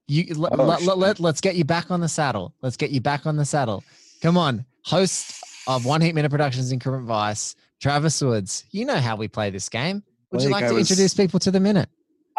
[0.07, 2.53] You let, Oh, let, let, let, let's get you back on the saddle.
[2.61, 3.83] Let's get you back on the saddle.
[4.21, 8.63] Come on, host of One Heat Minute Productions Increment Vice, Travis Woods.
[8.71, 10.01] You know how we play this game.
[10.31, 11.89] Would you like I to was- introduce people to the minute?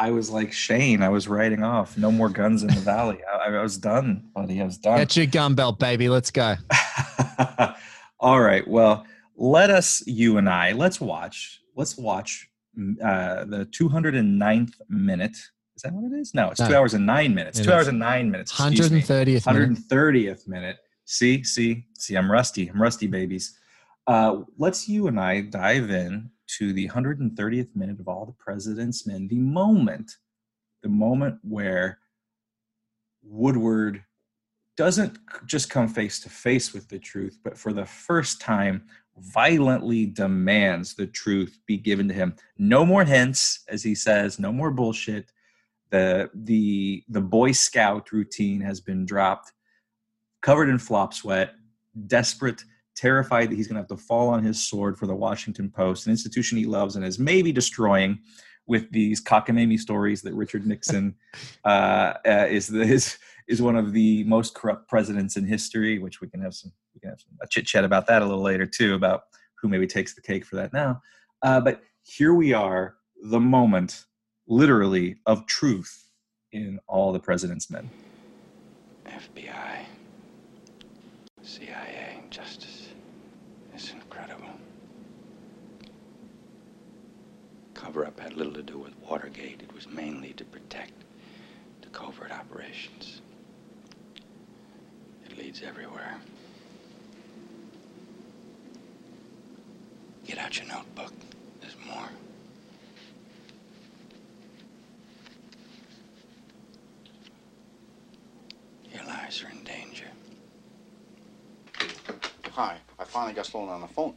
[0.01, 1.03] I was like Shane.
[1.03, 1.99] I was writing off.
[1.99, 3.19] No more guns in the valley.
[3.31, 4.63] I, I was done, buddy.
[4.63, 4.97] I was done.
[4.99, 6.09] Get your gun belt, baby.
[6.09, 6.55] Let's go.
[8.21, 8.67] All right.
[8.67, 9.05] Well,
[9.37, 11.61] let us, you and I, let's watch.
[11.77, 15.37] Let's watch uh, the 209th minute.
[15.79, 16.35] Is that what it is?
[16.35, 16.67] No, it's No.
[16.67, 17.61] two hours and nine minutes.
[17.61, 17.75] It two is.
[17.75, 18.53] hours and nine minutes.
[18.53, 19.79] 130th minute.
[19.79, 20.77] 130th minute.
[21.05, 22.67] See, see, see, I'm rusty.
[22.67, 23.57] I'm rusty, babies.
[24.09, 29.07] Uh, let's you and I dive in to the 130th minute of All the President's
[29.07, 30.17] Men, the moment,
[30.83, 32.01] the moment where
[33.23, 34.03] Woodward
[34.77, 38.83] doesn't just come face to face with the truth, but for the first time
[39.19, 42.35] violently demands the truth be given to him.
[42.59, 45.31] No more hints, as he says, no more bullshit.
[45.91, 49.53] The the the Boy Scout routine has been dropped,
[50.43, 51.55] covered in flop sweat,
[52.07, 52.63] desperate,
[52.95, 56.11] terrified that he's gonna have to fall on his sword for the Washington Post, an
[56.11, 58.19] institution he loves and is maybe destroying
[58.67, 61.15] with these cockamamie stories that Richard Nixon
[61.65, 66.21] uh, uh, is the, is is one of the most corrupt presidents in history, which
[66.21, 68.43] we can have some we can have some, a chit chat about that a little
[68.43, 69.23] later too, about
[69.61, 71.01] who maybe takes the cake for that now.
[71.43, 74.05] Uh, but here we are, the moment,
[74.49, 76.09] literally, of truth
[76.53, 77.89] in all the president's men.
[79.07, 79.85] FBI,
[81.43, 82.89] CIA, justice.
[83.75, 84.49] It's incredible.
[87.75, 89.61] Cover up had little to do with Watergate.
[89.63, 90.93] It was mainly to protect
[91.83, 93.21] the covert operations.
[95.27, 96.17] It leads everywhere.
[100.27, 101.13] Get out your notebook.
[101.61, 102.09] There's more.
[109.29, 110.07] Lives are in danger.
[112.53, 114.15] Hi, I finally got Sloan on the phone.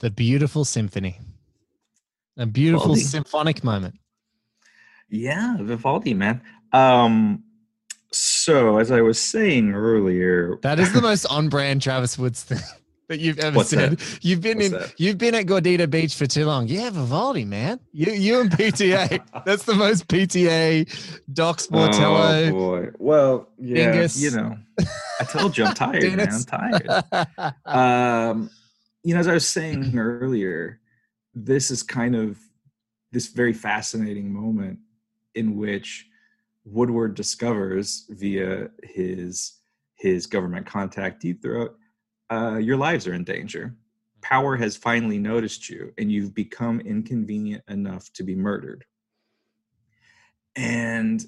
[0.00, 1.18] The beautiful symphony.
[2.36, 3.00] A beautiful Vivaldi.
[3.02, 3.96] symphonic moment.
[5.08, 6.40] Yeah, Vivaldi, man.
[6.72, 7.42] Um,
[8.12, 12.60] so as I was saying earlier, That is the most on-brand Travis Woods thing
[13.08, 14.00] that you've ever What's said.
[14.22, 14.94] You've been What's in that?
[14.98, 16.66] you've been at Gordita Beach for too long.
[16.68, 17.78] Yeah, Vivaldi, man.
[17.92, 19.20] You you and PTA.
[19.44, 20.88] That's the most PTA
[21.32, 22.88] Doc Oh boy.
[22.98, 24.20] Well, yeah, Dingus.
[24.22, 24.56] you know,
[25.20, 26.28] I told you I'm tired, man.
[26.32, 27.56] I'm tired.
[27.66, 28.50] um,
[29.02, 30.80] you know, as I was saying earlier,
[31.34, 32.38] this is kind of
[33.12, 34.78] this very fascinating moment
[35.34, 36.06] in which
[36.64, 39.60] Woodward discovers via his
[39.96, 41.76] his government contact Deep Throat,
[42.32, 43.74] uh, your lives are in danger.
[44.22, 48.84] Power has finally noticed you, and you've become inconvenient enough to be murdered.
[50.56, 51.22] And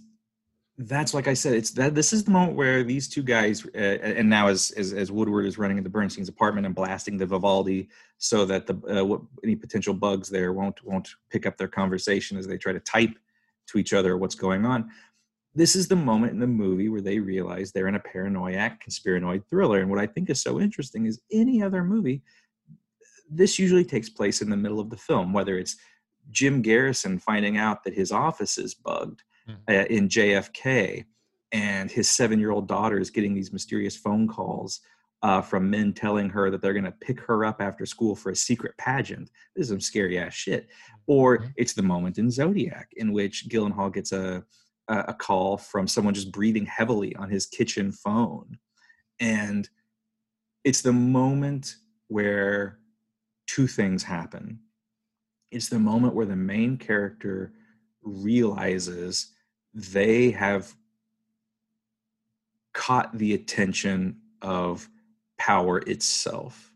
[0.78, 3.78] that's like I said, it's that this is the moment where these two guys, uh,
[3.78, 7.88] and now as, as as Woodward is running into Bernstein's apartment and blasting the Vivaldi,
[8.18, 12.38] so that the uh, what, any potential bugs there won't won't pick up their conversation
[12.38, 13.14] as they try to type
[13.68, 14.90] to each other what's going on.
[15.54, 19.44] This is the moment in the movie where they realize they're in a paranoiac, conspiranoid
[19.50, 19.80] thriller.
[19.80, 22.22] And what I think is so interesting is any other movie,
[23.30, 25.76] this usually takes place in the middle of the film, whether it's
[26.30, 31.04] Jim Garrison finding out that his office is bugged uh, in JFK,
[31.52, 34.80] and his seven-year-old daughter is getting these mysterious phone calls
[35.22, 38.30] uh, from men telling her that they're going to pick her up after school for
[38.30, 39.30] a secret pageant.
[39.54, 40.68] This is some scary ass shit.
[41.06, 41.52] Or Mhm.
[41.56, 44.44] it's the moment in Zodiac in which Gyllenhaal gets a
[44.88, 48.58] a call from someone just breathing heavily on his kitchen phone,
[49.20, 49.70] and
[50.64, 51.76] it's the moment
[52.08, 52.80] where
[53.46, 54.58] two things happen.
[55.52, 57.54] It's the moment where the main character
[58.02, 59.32] realizes
[59.74, 60.74] they have
[62.72, 64.88] caught the attention of
[65.38, 66.72] power itself,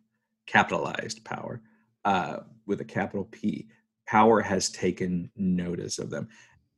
[0.46, 1.60] capitalized power
[2.04, 3.68] uh, with a capital P.
[4.06, 6.28] Power has taken notice of them.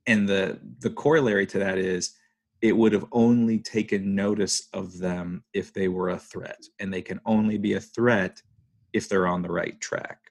[0.07, 2.15] And the, the corollary to that is
[2.63, 6.63] it would have only taken notice of them if they were a threat.
[6.79, 8.43] And they can only be a threat
[8.93, 10.28] if they're on the right track.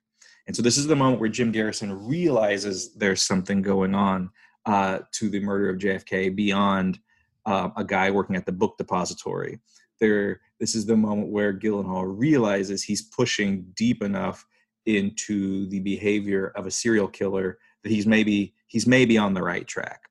[0.47, 4.31] And so this is the moment where Jim Garrison realizes there's something going on
[4.65, 6.99] uh, to the murder of JFK beyond
[7.45, 9.59] uh, a guy working at the book depository.
[9.99, 14.45] There, this is the moment where Gyllenhaal realizes he's pushing deep enough
[14.85, 19.67] into the behavior of a serial killer that he's maybe he's maybe on the right
[19.67, 20.01] track.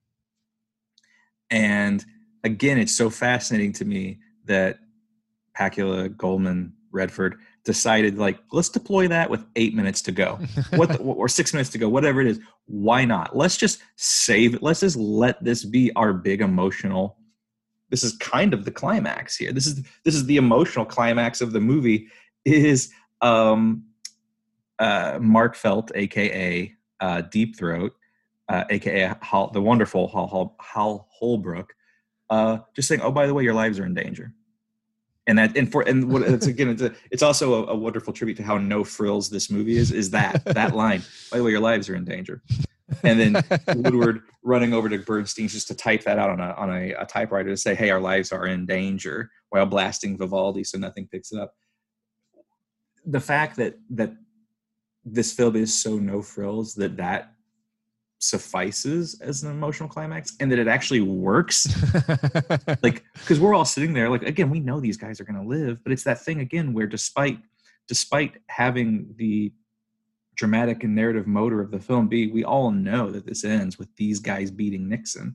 [1.50, 2.04] And
[2.44, 4.78] again, it's so fascinating to me that
[5.58, 10.38] Pakula, Goldman, Redford decided like let's deploy that with eight minutes to go.
[10.76, 12.40] What the, or six minutes to go whatever it is.
[12.64, 13.36] Why not?
[13.36, 14.62] Let's just save it.
[14.62, 17.18] Let's just let this be our big emotional
[17.90, 19.52] this is kind of the climax here.
[19.52, 22.08] This is this is the emotional climax of the movie
[22.44, 22.90] is
[23.22, 23.84] um
[24.78, 27.92] uh mark felt aka uh deep throat
[28.48, 31.74] uh aka hal, the wonderful hal, hal, hal holbrook
[32.30, 34.32] uh just saying oh by the way your lives are in danger
[35.26, 38.12] and that and for and what it's again it's, a, it's also a, a wonderful
[38.12, 41.02] tribute to how no frills this movie is is that that line.
[41.30, 42.42] By the way your lives are in danger.
[43.02, 46.70] And then woodward running over to bernstein's just to type that out on a on
[46.70, 50.78] a, a typewriter to say hey our lives are in danger while blasting vivaldi so
[50.78, 51.54] nothing picks it up.
[53.04, 54.14] The fact that that
[55.04, 57.32] this film is so no frills that that
[58.18, 61.66] suffices as an emotional climax and that it actually works.
[62.82, 65.48] Like because we're all sitting there like again we know these guys are going to
[65.48, 67.38] live but it's that thing again where despite
[67.88, 69.52] despite having the
[70.36, 73.88] dramatic and narrative motor of the film be we all know that this ends with
[73.96, 75.34] these guys beating nixon.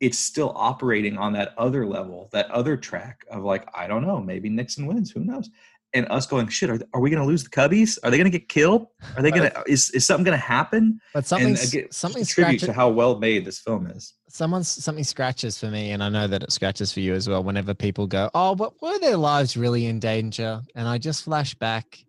[0.00, 4.20] It's still operating on that other level that other track of like i don't know
[4.20, 5.50] maybe nixon wins who knows
[5.94, 7.98] and us going shit are, are we going to lose the cubbies?
[8.02, 8.88] Are they going to get killed?
[9.16, 11.00] Are they going to is, is something going to happen?
[11.12, 14.14] But something again, something tribute scratches to how well made this film is.
[14.28, 17.44] Someone's something scratches for me and i know that it scratches for you as well
[17.44, 20.60] whenever people go oh but were their lives really in danger?
[20.74, 22.04] And i just flash back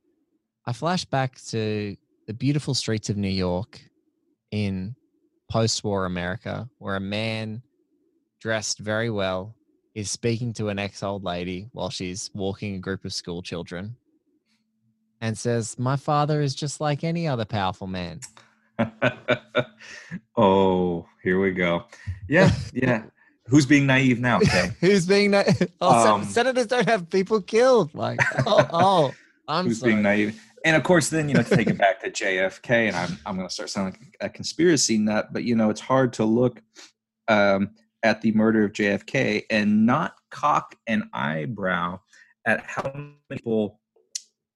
[0.66, 3.80] i flash back to the beautiful streets of new york
[4.50, 4.96] in
[5.52, 7.62] post-war america where a man
[8.46, 9.56] dressed very well,
[9.96, 13.96] is speaking to an ex old lady while she's walking a group of school children
[15.22, 18.20] and says, My father is just like any other powerful man.
[20.38, 21.86] oh, here we go.
[22.28, 23.04] Yeah, yeah.
[23.48, 24.38] Who's being naive now?
[24.38, 24.72] Okay.
[24.82, 25.72] Who's being naive?
[25.80, 27.94] oh, Um, senators don't have people killed.
[27.96, 29.14] Like, oh, oh
[29.48, 29.94] I'm Who's sorry.
[29.94, 30.42] being naive?
[30.66, 33.36] And of course, then you know, to take it back to JFK, and I'm I'm
[33.36, 36.60] going to start sounding like a conspiracy nut, but you know, it's hard to look
[37.28, 37.70] um,
[38.06, 42.00] at the murder of JFK and not cock an eyebrow
[42.46, 43.80] at how many people,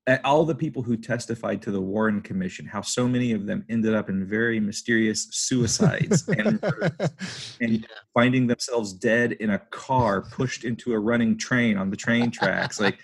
[0.05, 3.65] at all the people who testified to the Warren Commission, how so many of them
[3.67, 6.63] ended up in very mysterious suicides and
[7.59, 12.29] and finding themselves dead in a car pushed into a running train on the train
[12.29, 12.79] tracks.
[12.79, 12.99] Like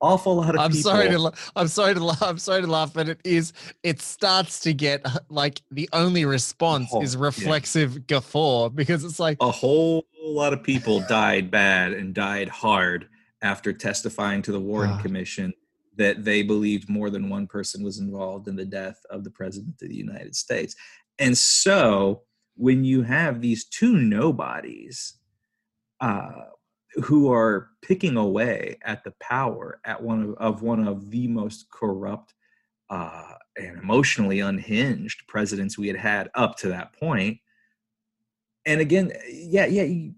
[0.00, 0.90] awful lot of I'm people.
[0.90, 2.22] sorry to la- I'm sorry to laugh.
[2.22, 6.90] I'm sorry to laugh, but it is it starts to get like the only response
[6.92, 7.22] Oh, is yeah.
[7.22, 13.08] reflexive guffaw because it's like a whole lot of people died bad and died hard
[13.42, 15.02] after testifying to the Warren God.
[15.02, 15.52] Commission
[15.96, 19.74] that they believed more than one person was involved in the death of the President
[19.82, 20.74] of the United States.
[21.18, 22.22] And so
[22.56, 25.14] when you have these two nobodies
[26.00, 26.30] uh,
[26.94, 31.70] who are picking away at the power at one of, of one of the most
[31.70, 32.34] corrupt
[32.90, 37.38] uh, and emotionally unhinged presidents we had had up to that point.
[38.66, 40.10] and again yeah yeah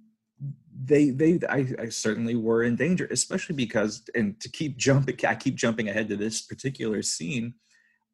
[0.84, 5.34] they they I, I certainly were in danger especially because and to keep jumping i
[5.34, 7.54] keep jumping ahead to this particular scene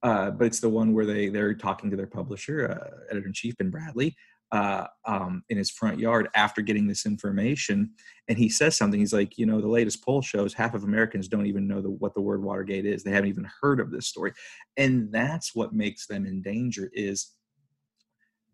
[0.01, 3.71] uh, but it's the one where they they're talking to their publisher uh, editor-in-chief ben
[3.71, 4.15] bradlee
[4.51, 7.91] uh, um, in his front yard after getting this information
[8.29, 11.29] and he says something he's like you know the latest poll shows half of americans
[11.29, 14.07] don't even know the, what the word watergate is they haven't even heard of this
[14.07, 14.33] story
[14.79, 17.33] and that's what makes them in danger is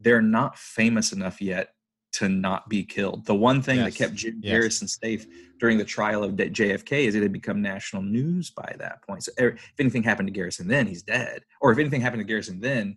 [0.01, 1.75] they're not famous enough yet
[2.15, 3.27] to not be killed.
[3.27, 4.53] The one thing that kept Jim Yes.
[4.53, 5.27] Garrison safe
[5.59, 9.25] during the trial of JFK is it had become national news by that point.
[9.25, 11.43] So er, if anything happened to Garrison then, he's dead.
[11.61, 12.97] Or if anything happened to Garrison then,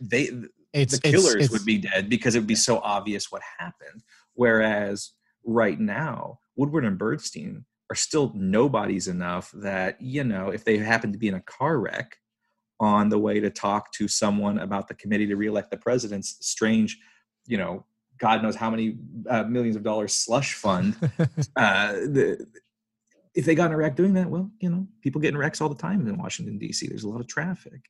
[0.00, 0.30] they
[0.72, 4.02] it's the killers it's- would be dead because it would be so obvious what happened.
[4.34, 5.10] Whereas
[5.44, 11.12] right now, Woodward and Bernstein are still nobodies enough that, you know, if they happen
[11.12, 12.16] to be in a car wreck
[12.80, 16.98] on the way to talk to someone about the committee to reelect the president's strange,
[17.46, 17.84] you know,
[18.18, 18.96] God knows how many
[19.28, 20.96] uh, millions of dollars slush fund.
[21.56, 22.46] uh, the,
[23.34, 25.60] if they got in a wreck doing that, well, you know, people get in wrecks
[25.60, 26.86] all the time in Washington D.C.
[26.86, 27.80] There's a lot of traffic,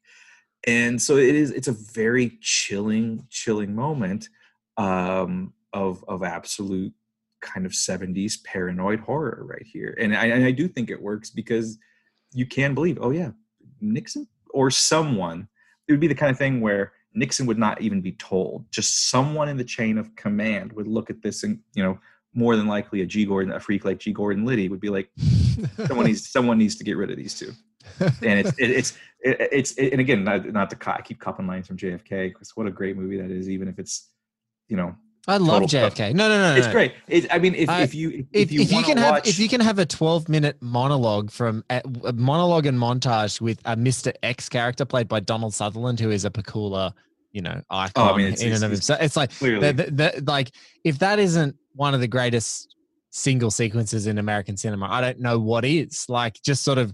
[0.67, 1.51] and so it is.
[1.51, 4.29] It's a very chilling, chilling moment
[4.77, 6.93] um, of of absolute
[7.41, 11.31] kind of 70s paranoid horror right here, and I, and I do think it works
[11.31, 11.79] because
[12.33, 13.31] you can believe, oh yeah,
[13.81, 15.49] Nixon or someone.
[15.89, 18.65] It would be the kind of thing where Nixon would not even be told.
[18.71, 21.99] Just someone in the chain of command would look at this and, you know,
[22.35, 25.11] more than likely a G Gordon, a freak like G Gordon Liddy would be like,
[25.87, 27.53] someone needs someone needs to get rid of these two.
[28.01, 31.67] And it's it, it's it, it's and again not, not to co- keep copping lines
[31.67, 33.49] from JFK because what a great movie that is.
[33.49, 34.11] Even if it's
[34.69, 34.95] you know
[35.29, 36.15] I love JFK.
[36.15, 36.57] No, no, no, no.
[36.57, 36.73] it's no.
[36.73, 36.95] great.
[37.07, 39.39] It, I mean if, I- if you if, If, you, if you can have if
[39.39, 43.77] you can have a 12 minute monologue from a, a monologue and montage with a
[43.77, 44.13] Mr.
[44.23, 46.93] X character played by Donald Sutherland, who is a peculiar,
[47.31, 49.01] you know, oh, icon Oh, mean, it's- in and of himself.
[49.01, 50.51] It's like the, the, the, like
[50.83, 52.75] if that isn't one of the greatest
[53.11, 56.07] single sequences in American cinema, I don't know what is.
[56.09, 56.93] Like just sort of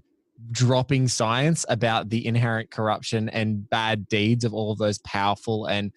[0.52, 5.92] dropping science about the inherent corruption and bad deeds of all of those powerful and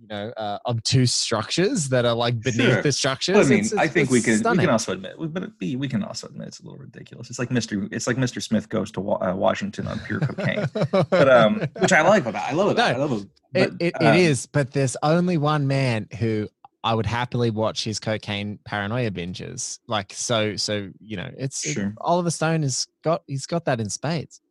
[0.00, 2.82] you know uh, obtuse structures that are like beneath Sure.
[2.82, 3.36] the structures.
[3.36, 5.58] Well, I mean, It's- I think we it's can we can also admit, but it
[5.58, 7.30] be, we can also admit it's a little ridiculous.
[7.30, 7.88] It's like Mr.
[7.92, 8.42] It's like Mr.
[8.42, 10.66] Smith goes to Wa- uh, Washington on pure cocaine,
[11.08, 12.42] but um, which I like about.
[12.50, 12.76] I love it.
[12.78, 13.18] No, I love it.
[13.22, 16.48] It, But, it, um, it is, but there's only one man who
[16.84, 19.78] I would happily watch his cocaine paranoia binges.
[19.88, 23.88] Like so, so you know, it's it- Oliver Stone has got he's got that in
[23.88, 24.42] spades.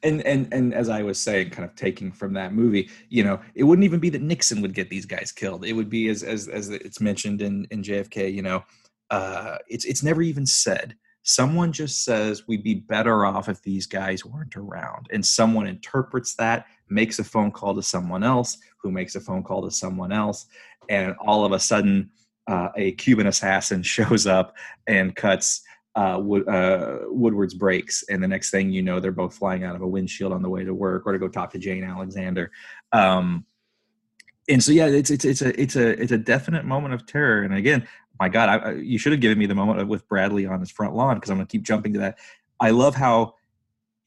[0.03, 3.39] and and and as I was saying, kind of taking from that movie, you know,
[3.55, 5.65] it wouldn't even be that Nixon would get these guys killed.
[5.65, 8.33] It would be as as as it's mentioned in in JFK.
[8.33, 8.63] You know,
[9.09, 10.95] uh, it's it's never even said.
[11.25, 16.35] Someone just says we'd be better off if these guys weren't around, and someone interprets
[16.35, 20.11] that, makes a phone call to someone else, who makes a phone call to someone
[20.11, 20.47] else,
[20.89, 22.11] and all of a sudden,
[22.47, 24.55] uh, a Cuban assassin shows up
[24.87, 25.61] and cuts
[25.95, 29.75] uh, Wood, uh, Woodward's brakes, and the next thing you know, they're both flying out
[29.75, 32.51] of a windshield on the way to work or to go talk to Jane Alexander.
[32.91, 33.45] Um,
[34.49, 37.43] and so, yeah, it's it's it's a it's a it's a definite moment of terror.
[37.43, 37.87] And again,
[38.19, 40.95] my God, I, you should have given me the moment with Bradlee on his front
[40.95, 42.17] lawn because I'm going to keep jumping to that.
[42.59, 43.35] I love how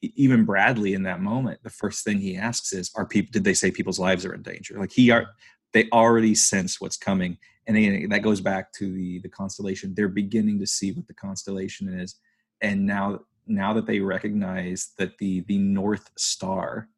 [0.01, 3.31] even Bradlee in that moment, the first thing he asks is, "Are people?
[3.31, 5.27] Did they say people's lives are in danger?" Like he are
[5.73, 7.37] they already sense what's coming.
[7.67, 9.93] And again, that goes back to the the constellation.
[9.93, 12.15] They're beginning to see what the constellation is.
[12.61, 16.89] And now now that they recognize that the the north star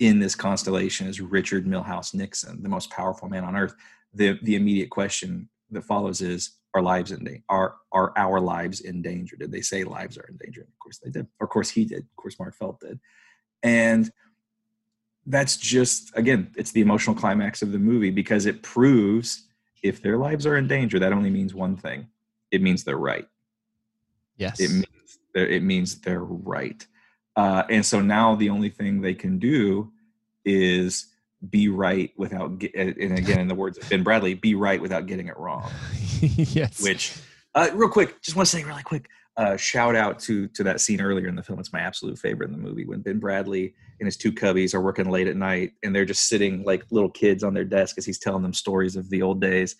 [0.00, 3.74] in this constellation is richard milhous nixon the most powerful man on earth
[4.14, 8.80] the the immediate question that follows is are lives in danger are are our lives
[8.80, 9.36] in danger?
[9.36, 10.62] Did they say lives are in danger?
[10.62, 11.26] Of course they did.
[11.40, 12.00] Of course he did.
[12.00, 13.00] Of course mark felt did.
[13.62, 14.10] And
[15.28, 19.44] that's just again it's the emotional climax of the movie because it proves
[19.82, 22.08] if their lives are in danger that only means one thing.
[22.50, 23.28] It means they're right.
[24.36, 24.58] Yes.
[24.58, 26.84] it means they're, it means they're right.
[27.36, 29.92] Uh, and so now the only thing they can do
[30.44, 31.06] is
[31.50, 35.06] be right without get, and again in the words of ben bradlee be right without
[35.06, 35.70] getting it wrong.
[36.20, 36.82] Yes.
[36.82, 37.16] which
[37.54, 39.08] uh, real quick just want to say really quick
[39.38, 42.50] uh, shout out to to that scene earlier in the film it's my absolute favorite
[42.50, 45.72] in the movie when ben bradlee and his two cubbies are working late at night
[45.84, 48.96] and they're just sitting like little kids on their desk as he's telling them stories
[48.96, 49.76] of the old days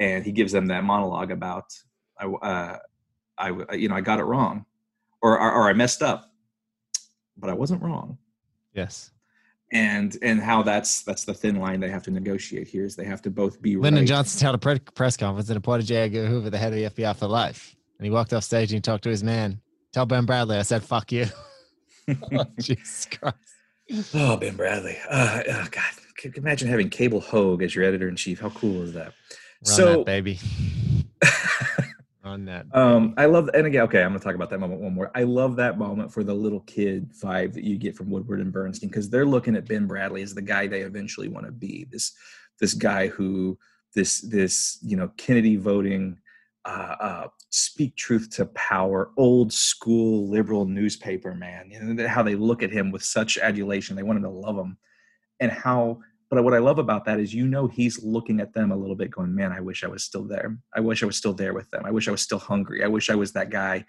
[0.00, 1.72] and he gives them that monologue about
[2.18, 2.78] i uh,
[3.38, 4.66] i you know i got it wrong
[5.22, 6.32] or, or or i messed up
[7.36, 8.18] but i wasn't wrong
[8.74, 9.12] yes.
[9.72, 13.04] and and how that's that's the thin line they have to negotiate here is they
[13.04, 14.08] have to both be Lyndon right.
[14.08, 15.96] Johnson held a press conference and appointed J.
[15.96, 17.75] Edgar Hoover the head of the FBI for life.
[17.98, 19.60] And he walked off stage and he talked to his man.
[19.92, 21.26] Tell Ben Bradlee I said, fuck you.
[22.08, 24.14] oh, Jesus Christ.
[24.14, 24.98] Oh, Ben Bradlee.
[25.08, 25.84] Uh, oh, God.
[26.18, 28.40] Can you imagine having Cable Hogue as your editor in chief?
[28.40, 29.12] How cool is that?
[29.66, 30.38] Run so, that, baby.
[32.24, 32.66] on that.
[32.72, 35.10] um, I love, and again, okay, I'm going to talk about that moment one more.
[35.14, 38.52] I love that moment for the little kid vibe that you get from Woodward and
[38.52, 41.86] Bernstein because they're looking at Ben Bradlee as the guy they eventually want to be.
[41.90, 42.12] This,
[42.58, 43.58] this guy who,
[43.94, 46.18] this, this, you know, Kennedy voting,
[46.66, 51.70] uh, uh, speak truth to power, old school liberal newspaper man.
[51.70, 53.94] You know, how they look at him with such adulation.
[53.94, 54.76] They want him to love him,
[55.40, 56.00] and how.
[56.28, 58.96] But what I love about that is, you know, he's looking at them a little
[58.96, 60.58] bit, going, "Man, I wish I was still there.
[60.74, 61.84] I wish I was still there with them.
[61.86, 62.82] I wish I was still hungry.
[62.82, 63.84] I wish I was that guy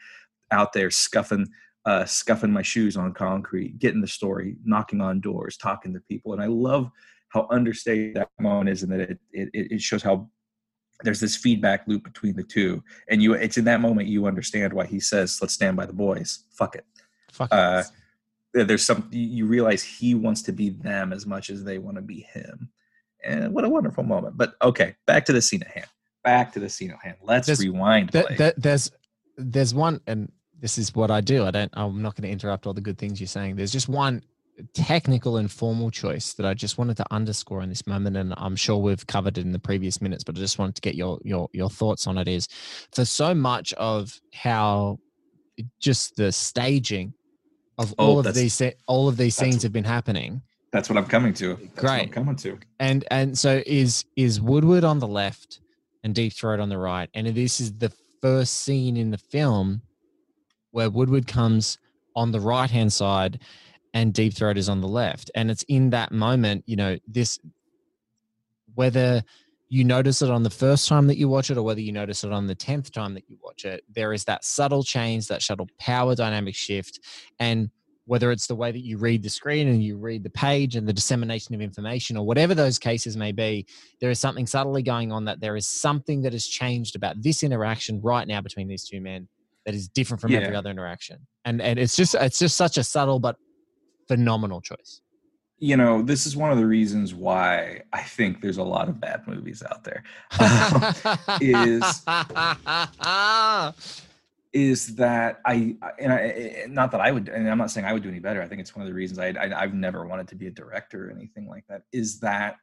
[0.52, 1.48] out there scuffing,
[1.86, 6.34] uh, scuffing my shoes on concrete, getting the story, knocking on doors, talking to people."
[6.34, 6.92] And I love
[7.30, 10.30] how understated that moment is, and that it it, it shows how
[11.04, 14.74] there's this feedback loop between the two and you it's in that moment you understand
[14.74, 16.44] why he says let's stand by the boys.
[16.52, 16.86] Fuck it.
[17.32, 17.84] Fuck uh,
[18.54, 22.02] there's some you realize he wants to be them as much as they want to
[22.02, 22.70] be him.
[23.24, 24.38] And what a wonderful moment.
[24.38, 25.88] But okay back to the scene at hand.
[26.24, 27.18] Back to the scene at hand.
[27.22, 28.92] Let's There's- rewind Th- th- there's
[29.38, 31.46] there's one and this is what I do.
[31.46, 33.56] I don't I'm not going to interrupt all the good things you're saying.
[33.56, 34.24] There's just one
[34.74, 38.56] technical and formal choice that I just wanted to underscore in this moment and I'm
[38.56, 41.20] sure we've covered it in the previous minutes but I just wanted to get your
[41.24, 42.48] your your thoughts on it is
[42.92, 45.00] for so much of how
[45.80, 47.14] just the staging
[47.78, 50.42] of Oh, all of these all of these scenes have been happening.
[50.72, 51.56] That's what i'm coming to.
[51.56, 52.12] That's what i'm Great.
[52.12, 52.58] coming to.
[52.80, 55.62] And and so is is Woodward on the left
[56.04, 57.92] and Deep Throat on the right, and this is the
[58.22, 59.82] first scene in the film
[60.72, 61.78] where Woodward comes
[62.16, 63.40] on the right hand side
[63.98, 67.40] and Deep Throat is on the left, and it's in that moment, you know, this
[68.76, 69.24] whether
[69.70, 72.24] you notice it on the first time that you watch it or whether you notice
[72.24, 75.42] it on the 10th time that you watch it there is that subtle change that
[75.42, 77.00] subtle power dynamic shift.
[77.40, 77.72] And
[78.06, 80.88] whether it's the way that you read the screen and you read the page and
[80.88, 83.66] the dissemination of information or whatever those cases may be
[84.00, 87.42] there is something subtly going on that there is something that has changed about this
[87.42, 89.28] interaction right now between these two men
[89.66, 91.18] that is different from every other interaction.
[91.46, 93.38] And and it's just it's just such a subtle but
[94.08, 95.02] phenomenal choice
[95.60, 99.00] you know this is one of the reasons why i think there's a lot of
[99.02, 100.04] bad movies out there
[100.40, 100.94] Um,
[101.42, 102.04] is-
[104.54, 108.02] is that I and I not that I would and I'm not saying I would
[108.02, 108.42] do any better.
[108.42, 110.52] I think it's one of the reasons I, I I've never wanted to be a
[110.52, 111.82] director or anything like that.
[111.92, 112.56] Is that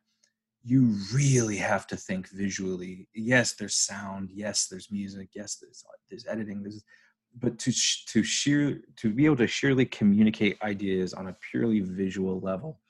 [0.64, 3.07] you really have to think visually.
[3.14, 4.30] Yes, there's sound.
[4.32, 5.28] Yes, there's music.
[5.34, 6.62] Yes, there's there's editing.
[6.62, 6.82] There's
[7.41, 7.72] but to
[8.07, 12.80] to sheer to be able to sheerly communicate ideas on a purely visual level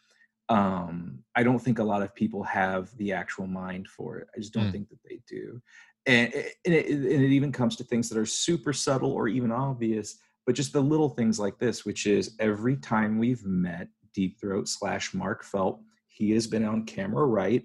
[0.50, 4.28] um i don't think a lot of people have the actual mind for it.
[4.34, 4.72] I just don't Mm.
[4.72, 5.60] think that they do.
[6.06, 9.28] And it, and, it, and it even comes to things that are super subtle or
[9.28, 13.88] even obvious but just the little things like this which is every time we've met
[14.12, 17.64] deep throat slash mark felt he has been on camera right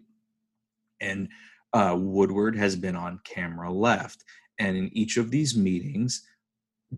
[1.01, 1.27] and
[1.73, 4.23] uh, woodward has been on camera left.
[4.59, 6.23] And in each of these meetings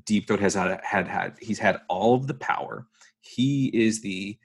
[0.06, 2.88] deep throat has had, had had he's had all of the power
[3.22, 4.38] he is the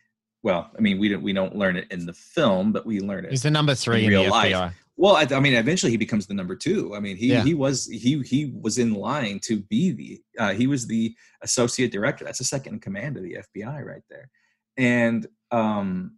[0.43, 3.25] well i mean we don't we don't learn it in the film but we learn
[3.25, 4.53] it he's the number three in, real the life.
[4.53, 4.73] FBI.
[4.97, 6.95] well, I, I mean, eventually he becomes the number two.
[6.97, 7.43] I mean, he Yeah.
[7.43, 11.93] he was he he was in line to be the uh, he was the associate
[11.93, 12.25] director.
[12.25, 14.31] That's the second in command of the FBI right there,
[14.79, 16.17] and um,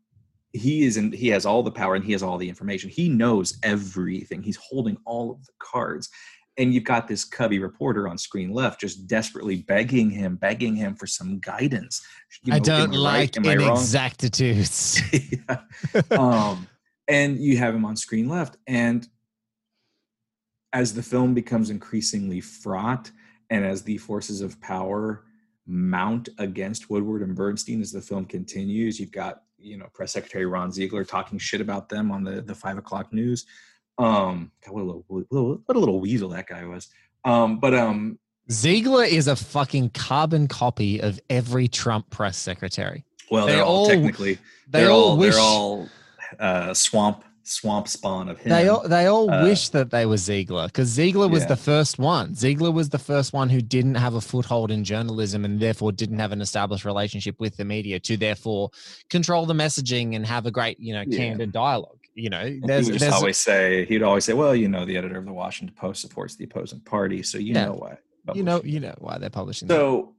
[0.52, 3.08] he is in he has all the power and he has all the information he
[3.08, 6.08] knows everything he's holding all of the cards
[6.58, 10.94] and you've got this cubby reporter on screen left just desperately begging him begging him
[10.94, 12.04] for some guidance
[12.42, 12.98] You I don't right?
[12.98, 15.00] like Am inexactitudes.
[15.48, 15.60] Yeah.
[16.10, 16.66] um,
[17.08, 18.56] and you have him on screen left.
[18.66, 19.08] And
[20.72, 23.10] as the film becomes increasingly fraught,
[23.50, 25.24] and as the forces of power
[25.66, 30.44] mount against Woodward and Bernstein as the film continues, you've got you know Press Secretary
[30.46, 33.46] Ron Ziegler talking shit about them on the the five o'clock news.
[33.98, 35.04] Um, God, what a little
[35.66, 36.88] what a little weasel that guy was.
[37.24, 38.18] Um, but um,
[38.50, 43.04] Ziegler is a fucking carbon copy of every Trump press secretary.
[43.30, 44.34] well, They they're all, all- technically
[44.68, 45.88] They they're all, all wish they're all
[46.38, 48.50] uh, swamp swamp spawn of him.
[48.50, 51.48] they all they all Uh, wish that they were Ziegler because Ziegler was Yeah.
[51.48, 52.34] the first one.
[52.34, 56.18] Ziegler was the first one who didn't have a foothold in journalism and therefore didn't
[56.18, 58.68] have an established relationship with the media to therefore
[59.08, 61.16] control the messaging and have a great you know Yeah.
[61.16, 61.97] candid dialogue.
[62.18, 64.84] You know, he there's would just there's always say he'd always say, "Well, you know,
[64.84, 67.66] the editor of the Washington Post supports the opposing party, so you Yeah.
[67.66, 67.98] know why."
[68.34, 69.68] you know you know why they're publishing.
[69.68, 69.74] that.
[69.74, 70.14] So,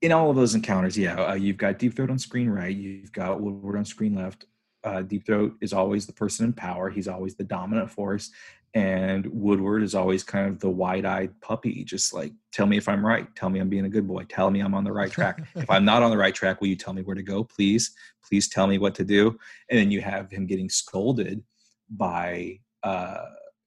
[0.00, 3.12] in all of those encounters, yeah, uh, you've got Deep Throat on screen right, you've
[3.12, 4.46] got Woodward on screen left.
[4.82, 8.30] Uh, Deep Throat is always the person in power; he's always the dominant force,
[8.74, 13.06] and Woodward is always kind of the wide-eyed puppy, just like, "Tell me if I'm
[13.06, 13.32] right.
[13.36, 14.24] Tell me I'm being a good boy.
[14.24, 15.40] Tell me I'm on the right track.
[15.54, 17.94] if I'm not on the right track, will you tell me where to go, please?
[18.26, 19.38] Please tell me what to do."
[19.70, 21.42] And then you have him getting scolded
[21.88, 23.26] by, uh,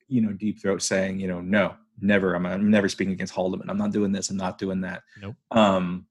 [0.10, 2.36] you know, Deep Throat saying, you know, no, never.
[2.36, 3.70] I'm, I'm never speaking against Haldeman.
[3.70, 4.30] I'm not doing this.
[4.30, 5.04] I'm not doing that.
[5.22, 5.36] Nope.
[5.52, 6.06] Um,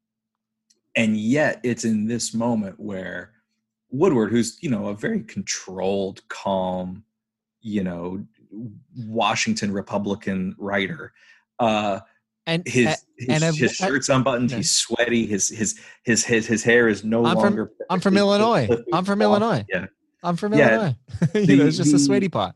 [0.96, 3.32] and yet, it's in this moment where
[3.90, 7.04] Woodward, who's you know a very controlled, calm,
[7.60, 8.24] you know,
[8.96, 11.12] Washington Republican writer,
[11.58, 12.00] uh,
[12.46, 14.50] and his uh, his, and a- his shirt's unbuttoned.
[14.50, 14.58] yeah.
[14.58, 15.26] He's sweaty.
[15.26, 17.72] His his his his his hair is no I'm from- longer.
[17.90, 18.68] I'm from Illinois.
[18.92, 19.24] I'm from off.
[19.24, 19.64] Illinois.
[19.68, 19.86] Yeah.
[20.22, 20.96] I'm from Yeah, Illinois.
[21.34, 22.54] you the- know, it's just the the- sweaty part.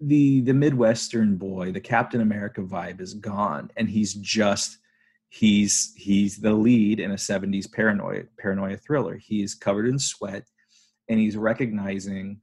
[0.00, 4.76] the the midwestern boy the captain america vibe is gone and he's just
[5.30, 10.44] he's he's the lead in a 70s paranoia paranoia thriller he's covered in sweat
[11.08, 12.38] and he's recognizing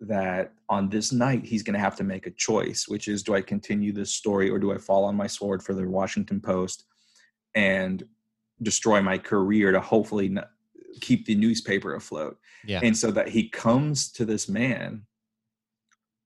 [0.00, 3.34] that on this night he's going to have to make a choice which is do
[3.34, 6.84] i continue this story or do i fall on my sword for the washington post
[7.54, 8.04] and
[8.62, 10.44] destroy my career to hopefully n-
[11.00, 12.38] keep the newspaper afloat?
[12.66, 12.80] Yeah.
[12.82, 15.02] and so that he comes to this man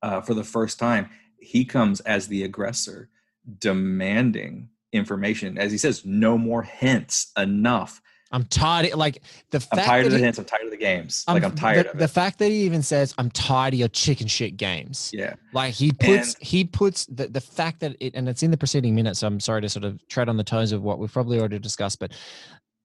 [0.02, 1.10] uh, for the first time
[1.40, 3.10] he comes as the aggressor
[3.58, 5.58] demanding information.
[5.58, 8.00] As he says no more hints enough
[8.30, 8.94] I'm tired.
[8.94, 11.24] Like the i'm fact tired that of the he- hints i'm tired of the games
[11.26, 13.78] I'm- like i'm tired the, of the fact that he even says, "I'm tired of
[13.80, 18.14] your chicken shit games." yeah Like he puts he puts the the fact that it
[18.14, 19.20] and it's in the preceding minutes.
[19.20, 21.58] So I'm sorry to sort of tread on the toes of what we've probably already
[21.58, 22.12] discussed, but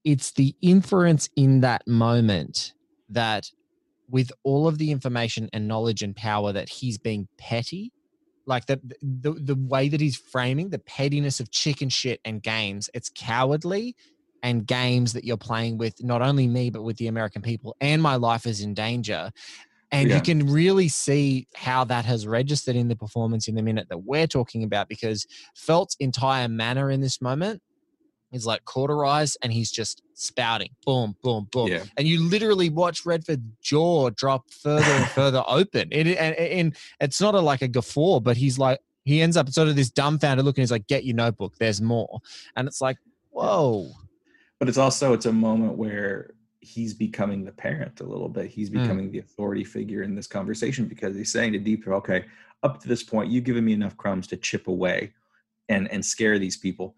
[0.04, 2.72] it's the inference in that moment
[3.10, 3.50] that
[4.10, 7.90] with all of the information and knowledge and power that he's being petty
[8.46, 12.90] like the, the the way that he's framing the pettiness of chicken shit and games
[12.92, 13.96] it's cowardly
[14.44, 18.00] and games that you're playing with not only me but with the american people and
[18.00, 19.32] my life is in danger
[19.90, 20.16] and Yeah.
[20.16, 23.98] you can really see how that has registered in the performance in the minute that
[24.04, 25.26] we're talking about because
[25.56, 27.60] felt's entire manner in this moment
[28.32, 33.06] is like cauterized and he's just spouting boom boom boom yeah and you literally watch
[33.06, 35.88] Redford's jaw drop further and further open.
[35.92, 39.48] It, and, and it's not a, like a guffaw, but he's like, he ends up
[39.50, 42.18] sort of this dumbfounded look and he's like, get your notebook, there's more.
[42.56, 42.96] And it's like,
[43.30, 43.90] whoa.
[44.58, 48.46] But it's also it's a moment where he's becoming the parent a little bit.
[48.50, 48.82] He's Mm.
[48.82, 52.24] becoming the authority figure in this conversation because he's saying to deep okay
[52.62, 55.12] up to this point you've given me enough crumbs to chip away
[55.68, 56.96] and and scare these people.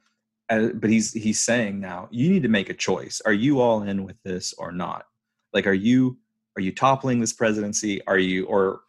[0.49, 3.21] Uh, but he's he's saying now you need to make a choice.
[3.27, 5.07] Are you all in with this or not?
[5.53, 6.19] Like are you
[6.57, 8.05] are you toppling this presidency?
[8.07, 8.83] Are you or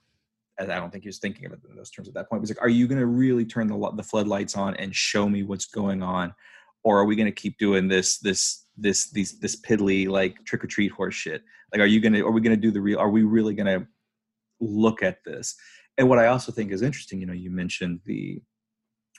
[0.59, 2.41] I don't think he was thinking of it in those terms at that point.
[2.41, 5.43] He's like, "Are you going to really turn the the floodlights on and show me
[5.43, 6.33] what's going on,
[6.83, 10.63] or are we going to keep doing this this this these this piddly like trick
[10.63, 11.43] or treat horse shit?
[11.73, 12.99] Like, are you to are we to do the real?
[12.99, 13.87] Are we really going to
[14.59, 15.55] look at this?"
[15.97, 18.41] And what I also think is interesting, you know, you mentioned the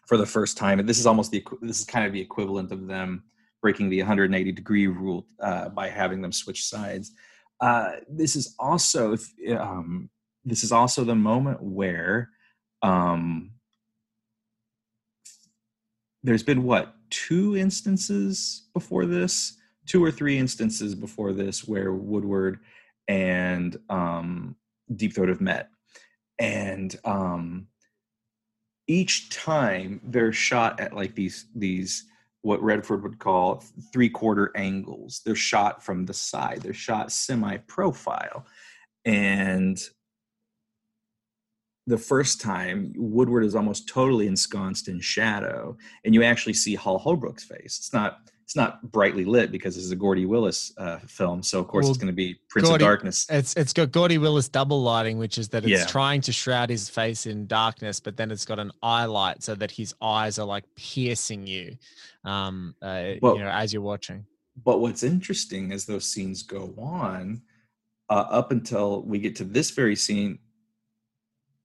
[0.06, 2.72] for the first time, and this is almost the this is kind of the equivalent
[2.72, 3.24] of them
[3.60, 7.12] breaking the 180 degree rule uh, by having them switch sides.
[7.60, 9.16] Uh, this is also
[9.58, 10.08] um,
[10.44, 12.30] this is also the moment where
[12.82, 13.50] um,
[16.22, 22.60] there's been what two instances before this two or three instances before this where woodward
[23.08, 24.54] and um,
[24.94, 25.70] deep throat have met.
[26.38, 27.66] And um,
[28.86, 32.04] each time they're shot at like these these
[32.42, 35.22] what redford would call three quarter angles.
[35.24, 36.62] They're shot from the side.
[36.62, 38.46] They're shot semi profile
[39.04, 39.80] and
[41.88, 46.98] the first time woodward is almost totally ensconced in shadow and you actually see hal
[46.98, 50.98] holbrook's face it's not it's not brightly lit because this is a gordy willis uh,
[51.06, 53.72] film so of course Well, it's going to be prince Gordy- of darkness It's it's
[53.72, 55.86] got Gordy Willis double lighting, which is that it's Yeah.
[55.86, 59.54] trying to shroud his face in darkness, but then it's got an eye light so
[59.54, 61.76] that his eyes are like piercing you,
[62.24, 64.24] um, uh, Well- you know, as you're watching.
[64.64, 67.42] But what's interesting as those scenes go on,
[68.10, 70.38] uh, up until we get to this very scene,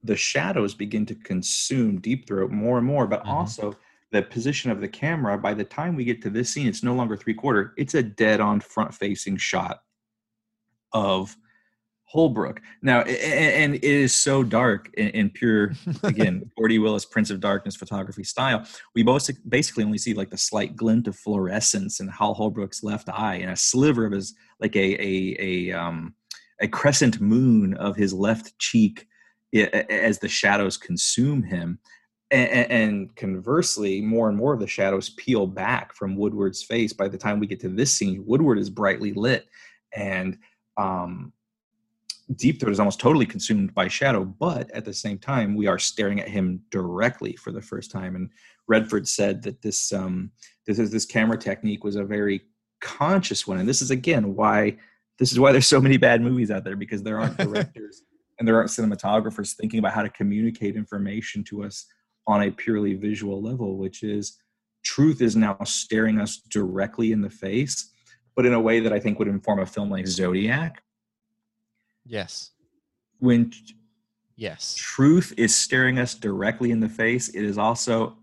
[0.03, 3.29] the shadows begin to consume Deep Throat more and more, but Mhm.
[3.29, 3.75] also
[4.11, 5.37] the position of the camera.
[5.37, 8.03] By the time we get to this scene, it's no longer three quarter, it's a
[8.03, 9.81] dead on front facing shot
[10.91, 11.35] of
[12.05, 12.61] Holbrook.
[12.83, 15.73] Now, and it is so dark in, pure,
[16.03, 18.67] again, Gordy Willis, Prince of Darkness photography style.
[18.93, 23.09] We both basically only see like the slight glint of fluorescence in Hal Holbrook's left
[23.09, 26.13] eye and a sliver of his, like a, a, a, um,
[26.61, 29.07] a crescent moon of his left cheek
[29.53, 31.79] as the shadows consume him.
[32.31, 36.91] And, conversely, more and more of the shadows peel back from Woodward's face.
[36.91, 39.47] By the time we get to this scene, Woodward is brightly lit,
[39.95, 40.39] and
[40.75, 41.31] um,
[42.35, 44.25] Deep Throat is almost totally consumed by shadow.
[44.25, 48.15] But at the same time, we are staring at him directly for the first time.
[48.15, 48.31] And
[48.67, 50.31] Redford said that this um,
[50.65, 52.41] this is this camera technique was a very
[52.81, 54.77] conscious one, and this is again why
[55.19, 58.01] this is why there's so many bad movies out there because there aren't directors
[58.39, 61.85] and there aren't cinematographers thinking about how to communicate information to us
[62.27, 64.37] on a purely visual level, which is
[64.83, 67.91] truth is now staring us directly in the face,
[68.35, 70.81] but in a way that I think would inform a film like Zodiac.
[72.05, 72.51] Yes.
[73.19, 73.51] When
[74.35, 74.75] Yes.
[74.77, 78.17] truth is staring us directly in the face, it is also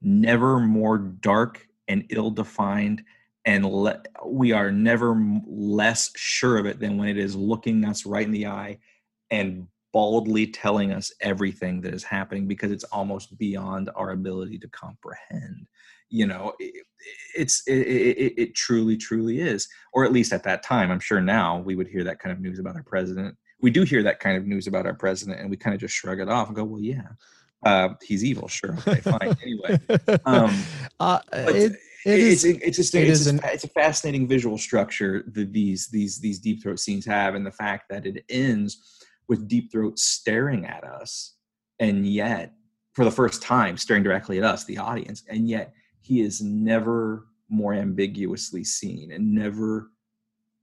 [0.00, 3.04] never more dark and ill defined.
[3.44, 5.14] And le- we are never
[5.46, 8.78] less sure of it than when it is looking us right in the eye
[9.32, 14.68] and baldly telling us everything that is happening because it's almost beyond our ability to
[14.68, 15.66] comprehend.
[16.08, 16.84] You know, it,
[17.36, 20.92] it's it, it, it truly, truly is, or at least at that time.
[20.92, 23.84] I'm sure now we would hear that kind of news about our president we do
[23.84, 26.28] hear that kind of news about our president and we kind of just shrug it
[26.28, 27.08] off and go, well, yeah,
[27.64, 28.48] uh, he's evil.
[28.48, 28.76] Sure.
[28.86, 29.36] Okay, fine.
[29.42, 29.80] anyway,
[30.26, 30.54] um,
[31.00, 35.24] uh, it, it it's, is, it's just it it's, just it's a fascinating visual structure
[35.28, 38.98] that these these these deep throat scenes have and the fact that it ends
[39.32, 41.36] with deep throat staring at us
[41.78, 42.52] and yet
[42.92, 45.72] for the first time staring directly at us the audience and yet
[46.02, 49.88] he is never more ambiguously seen and never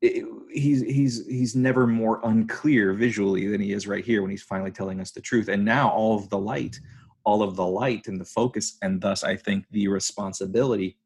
[0.04, 4.44] it, he's he's he's never more unclear visually than he is right here when he's
[4.44, 5.50] finally telling us the truth.
[5.50, 6.80] And now all of the light
[7.26, 10.98] all of the light and the focus and thus i think the responsibility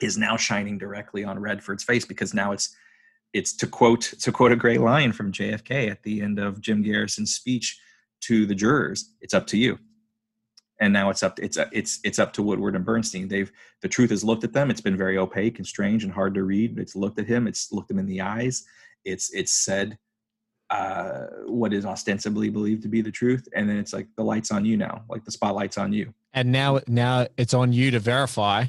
[0.00, 2.74] is now shining directly on redford's face because now it's
[3.34, 6.82] it's to quote to quote a great line from jfk at the end of jim
[6.82, 7.78] garrison's speech
[8.24, 9.78] to the jurors it's up to you.
[10.80, 13.28] And now it's up it's it's it's up to woodward and bernstein.
[13.28, 14.70] They've the truth has looked at them.
[14.70, 17.72] It's been very opaque and strange and hard to read it's looked at him it's
[17.72, 18.64] looked him in the eyes.
[19.04, 19.98] It's it's said
[20.70, 24.50] uh, what is ostensibly believed to be the truth and then it's like the lights
[24.50, 25.04] on you now.
[25.08, 26.12] Like the spotlight's on you.
[26.32, 28.64] And now now it's on you to verify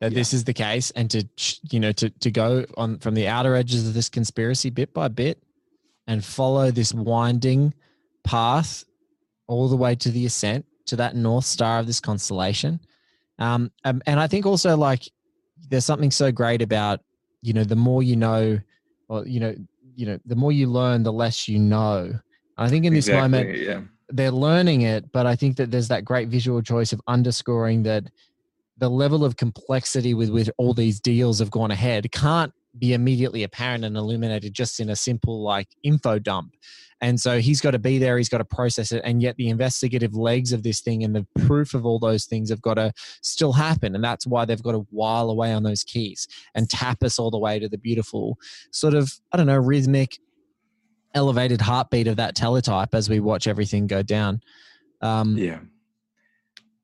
[0.00, 1.24] that this is the case and to
[1.70, 5.08] you know to to go on from the outer edges of this conspiracy bit by
[5.08, 5.42] bit
[6.06, 7.72] and follow this winding
[8.24, 8.84] path
[9.46, 12.80] all the way to the ascent to that north star of this constellation.
[13.38, 15.02] Um, um and i think also like
[15.68, 17.00] there's something so great about
[17.42, 18.58] you know the more you know
[19.08, 19.54] or you know
[19.96, 22.12] you know the more you learn the less you know.
[22.58, 23.80] I think in this moment yeah.
[24.08, 28.04] they're learning it, but I think that there's that great visual choice of underscoring that
[28.78, 33.42] the level of complexity with which all these deals have gone ahead can't be immediately
[33.42, 36.54] apparent and illuminated just in a simple like info dump.
[37.00, 39.48] And so he's got to be there, he's got to process it, and yet the
[39.48, 42.92] investigative legs of this thing and the proof of all those things have got to
[43.20, 43.94] still happen.
[43.94, 47.30] And that's why they've got to while away on those keys and tap us all
[47.30, 48.38] the way to the beautiful
[48.70, 50.18] sort of, I don't know, rhythmic
[51.14, 54.40] elevated heartbeat of that teletype as we watch everything go down.
[55.02, 55.60] Um, Yeah.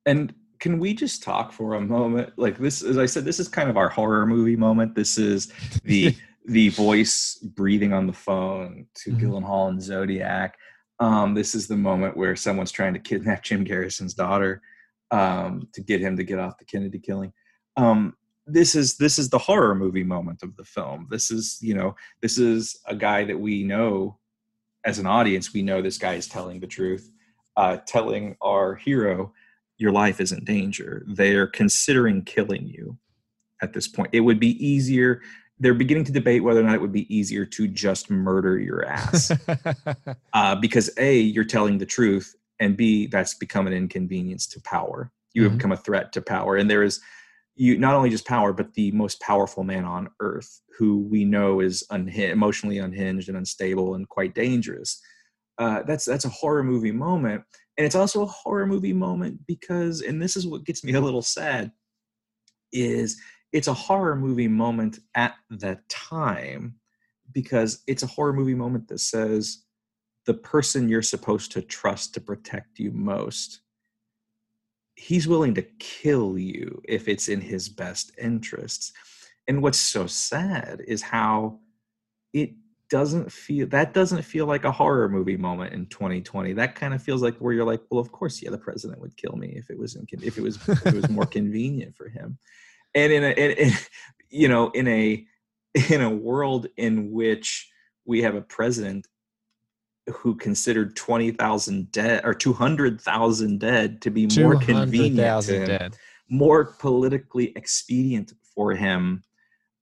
[0.04, 2.32] And can we just talk for a moment?
[2.36, 4.94] Like this, as I said, this is kind of our horror movie moment.
[4.94, 5.52] This is
[5.82, 6.14] the
[6.46, 9.20] the voice breathing on the phone to Mhm.
[9.20, 10.56] Gyllenhaal and Zodiac.
[11.00, 14.62] Um, this is the moment where someone's trying to kidnap Jim Garrison's daughter
[15.10, 17.32] um, to get him to get off the Kennedy killing.
[17.76, 18.14] Um,
[18.46, 21.08] this is this is the horror movie moment of the film.
[21.10, 24.16] This is you know this is a guy that we know
[24.84, 25.52] as an audience.
[25.52, 27.10] We know this guy is telling the truth,
[27.56, 29.32] uh, telling our hero
[29.82, 31.04] your life is in danger.
[31.06, 32.96] They're considering killing you
[33.60, 34.10] at this point.
[34.12, 35.20] It would be easier.
[35.58, 38.84] they're beginning to debate whether or not it would be easier to just murder your
[38.84, 39.30] ass
[40.32, 45.12] uh, because a you're telling the truth and b that's become an inconvenience to power
[45.34, 45.58] you have Mhm.
[45.58, 47.00] become a threat to power and there is
[47.54, 51.60] you not only just power but the most powerful man on earth who we know
[51.60, 55.00] is emotionally unhinged and unstable and quite dangerous
[55.58, 57.42] uh, that's that's a horror movie moment
[57.78, 61.00] and it's also a horror movie moment because and this is what gets me a
[61.00, 61.72] little sad
[62.72, 63.20] is
[63.52, 66.74] it's a horror movie moment at the time
[67.32, 69.64] because it's a horror movie moment that says
[70.26, 73.60] the person you're supposed to trust to protect you most
[74.94, 78.92] he's willing to kill you if it's in his best interests.
[79.48, 81.58] And what's so sad is how
[82.32, 82.50] it
[82.92, 87.02] doesn't feel that doesn't feel like a horror movie moment in 2020 that kind of
[87.02, 89.70] feels like where you're like well of course yeah the president would kill me if
[89.70, 92.36] it was in, if it was if it was more convenient for him
[92.94, 93.72] and in a in, in,
[94.28, 95.24] you know in a
[95.90, 97.70] in a world in which
[98.04, 99.06] we have a president
[100.12, 105.96] who considered 20,000 dead or 200,000 dead to be more convenient to him, dead.
[106.28, 109.22] more politically expedient for him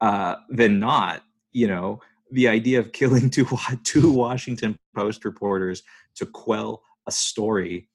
[0.01, 2.01] uh, than not you know
[2.33, 3.47] the idea of killing two
[3.85, 5.83] two Washington Post reporters
[6.17, 7.89] to quell a story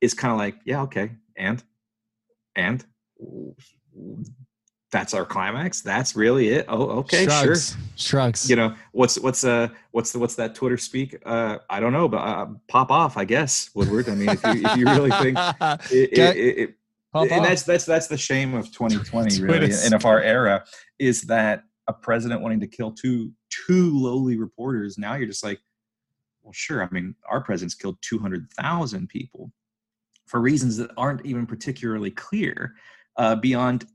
[0.00, 1.62] is kind of like yeah okay and?
[2.54, 2.84] And?
[4.90, 5.80] That's our climax?
[5.80, 6.66] That's really it?
[6.68, 7.54] Oh okay sure.
[7.54, 7.76] Shrugs.
[7.96, 8.50] Shrugs.
[8.50, 11.16] you know what's what's uh what's the what's that twitter speak?
[11.24, 14.08] Uh i don't know but uh, pop off i guess woodward.
[14.08, 15.38] I mean if you, if you really think
[15.90, 16.74] it, it, it,
[17.14, 17.42] and off.
[17.42, 20.64] that's that's that's the shame of 2020 Twitter really and of our era
[20.98, 23.32] is that a president wanting to kill two
[23.66, 25.60] two lowly reporters now you're just like
[26.42, 29.52] well sure i mean our president's killed 200,000 people
[30.26, 32.74] for reasons that aren't even particularly clear
[33.16, 33.86] uh, beyond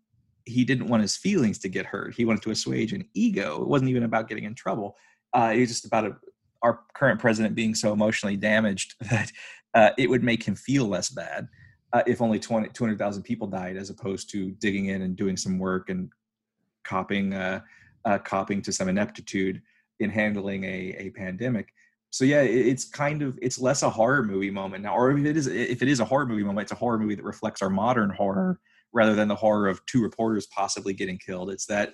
[0.48, 2.14] he didn't want his feelings to get hurt.
[2.14, 3.62] He wanted to assuage an ego.
[3.62, 4.96] It wasn't even about getting in trouble.
[5.34, 6.16] Uh, it was just about a,
[6.62, 9.32] our current president being so emotionally damaged that
[9.74, 11.48] uh, it would make him feel less bad
[11.94, 15.60] uh, if only 20, 200,000 people died as opposed to digging in and doing some
[15.60, 16.10] work and
[16.84, 17.34] copying
[18.06, 19.62] uh, copying to some ineptitude
[20.00, 21.74] in handling a, a pandemic
[22.10, 25.26] so yeah it, it's kind of it's less a horror movie moment now or if
[25.26, 27.62] it is if it is a horror movie moment it's a horror movie that reflects
[27.62, 28.60] our modern horror
[28.94, 31.94] rather than the horror of two reporters possibly getting killed it's that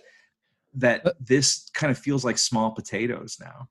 [0.76, 3.68] that this kind of feels like small potatoes now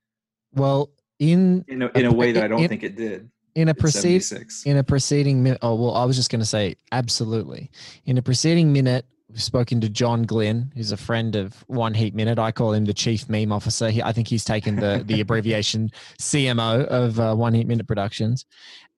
[0.54, 3.68] well, in in a, in a way that i don't in- think it did in
[3.68, 5.58] a 76 in a preceding minute.
[5.62, 7.70] Oh well, I was just going to say absolutely.
[8.06, 12.14] In a preceding minute, we've spoken to John Glynn, who's a friend of One Heat
[12.14, 12.38] Minute.
[12.38, 13.88] I call him the chief meme officer.
[13.90, 18.44] He, I think he's taken the the abbreviation CMO of uh, One Heat Minute Productions.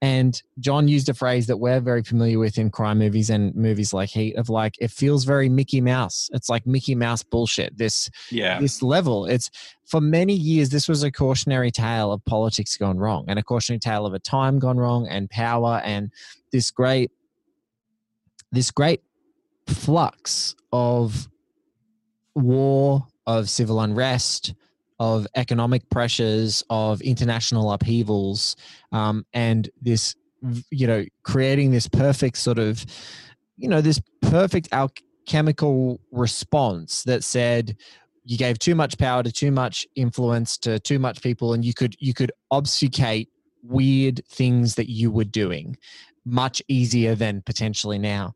[0.03, 3.95] And John used a phrase that we're very familiar with in crime movies and movies
[3.95, 6.29] like Heat of like it feels very Mickey Mouse.
[6.33, 7.79] It's like Mickey Mouse bullshit.
[7.79, 9.27] This yeah this level.
[9.27, 9.51] It's
[9.87, 13.79] for many years, this was a cautionary tale of politics gone wrong and a cautionary
[13.79, 16.11] tale of a time gone wrong and power and
[16.53, 17.11] this great,
[18.51, 19.03] this great
[19.67, 21.29] flux of
[22.35, 24.55] war, of civil unrest,
[24.99, 28.57] of economic pressures, of international upheavals,
[28.93, 30.15] um, and this,
[30.71, 32.85] you know, creating this perfect sort of,
[33.57, 37.77] you know, this perfect alchemical response that said,
[38.27, 41.75] you gave too much power to too much influence to too much people and you
[41.75, 43.29] could you could obfuscate
[43.63, 45.77] weird things that you were doing
[46.25, 48.35] much easier than potentially now.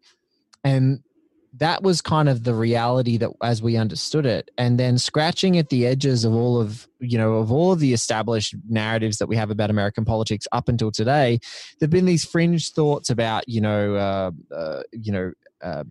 [0.64, 1.00] And
[1.54, 4.50] that was kind of the reality that as we understood it.
[4.58, 7.92] And then scratching at the edges of all of you know of all of the
[7.92, 11.38] established narratives that we have about american politics up until today
[11.78, 15.32] there've been these fringe thoughts about you know uh, uh, you know
[15.62, 15.84] uh,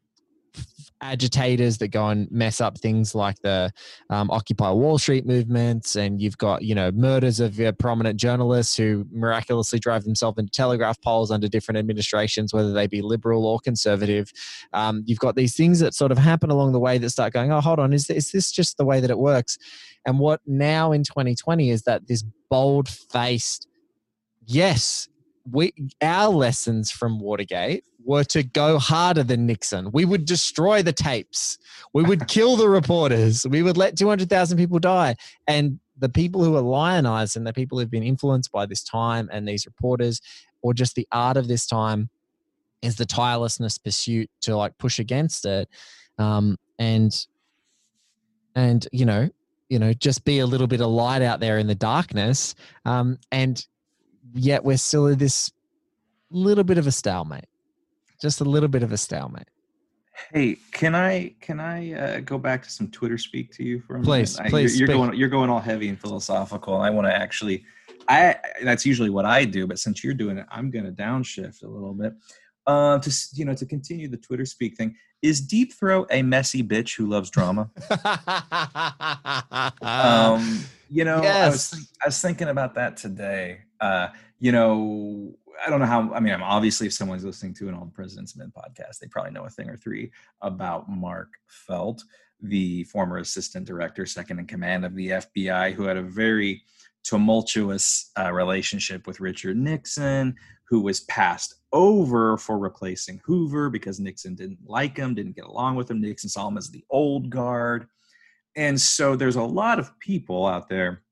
[1.01, 3.71] agitators that go and mess up things like the
[4.09, 8.75] um, Occupy Wall Street movements, and you've got you know murders of uh, prominent journalists
[8.75, 13.59] who miraculously drive themselves into telegraph poles under different administrations, whether they be liberal or
[13.59, 14.31] conservative.
[14.73, 17.51] Um, you've got these things that sort of happen along the way that start going,
[17.51, 19.57] oh, hold on, is is this just the way that it works?
[20.05, 23.67] And what now in 2020 is that this bold faced,
[24.45, 25.09] yes,
[25.49, 29.91] we our lessons from Watergate were to go harder than Nixon.
[29.91, 31.57] We would destroy the tapes.
[31.93, 33.45] We would kill the reporters.
[33.47, 35.15] We would let 200,000 people die.
[35.45, 39.29] And the people who are lionized and the people who've been influenced by this time
[39.31, 40.21] and these reporters
[40.61, 42.09] or just the art of this time
[42.81, 45.67] is the tirelessness pursuit to like push against it.
[46.17, 47.25] Um, and
[48.55, 49.29] and you know,
[49.69, 52.55] you know, just be a little bit of light out there in the darkness.
[52.85, 53.65] Um, and
[54.33, 55.51] yet we're still in this
[56.29, 57.47] little bit of a stalemate
[58.21, 59.47] just a little bit of a stalemate
[60.33, 63.97] Hey, can I can I uh, go back to some Twitter speak to you for
[63.97, 64.47] a Please, minute?
[64.47, 66.75] I- please You're, you're going you're going all heavy and philosophical.
[66.75, 67.63] I want to actually,
[68.07, 71.63] I that's usually what I do, but since you're doing it, I'm going to downshift
[71.63, 72.13] a little bit.
[72.65, 76.63] Uh, to you know, to continue the Twitter speak thing, is Deep Throat a messy
[76.63, 77.69] bitch who loves drama?
[79.81, 81.69] um, you know, I was yes.
[81.69, 83.61] think, I was thinking about that today.
[83.79, 84.09] Uh,
[84.39, 86.13] you know, I don't know how.
[86.13, 89.31] I mean, I'm obviously if someone's listening to an old President's Men podcast, they probably
[89.31, 90.11] know a thing or three
[90.41, 92.03] about Mark Felt,
[92.41, 96.63] the former assistant director, second in command of the FBI, who had a very
[97.03, 100.35] tumultuous uh, relationship with Richard Nixon,
[100.69, 105.75] who was passed over for replacing Hoover because Nixon didn't like him, didn't get along
[105.75, 106.01] with him.
[106.01, 107.87] Nixon saw him as the old guard.
[108.55, 111.03] And so there's a lot of people out there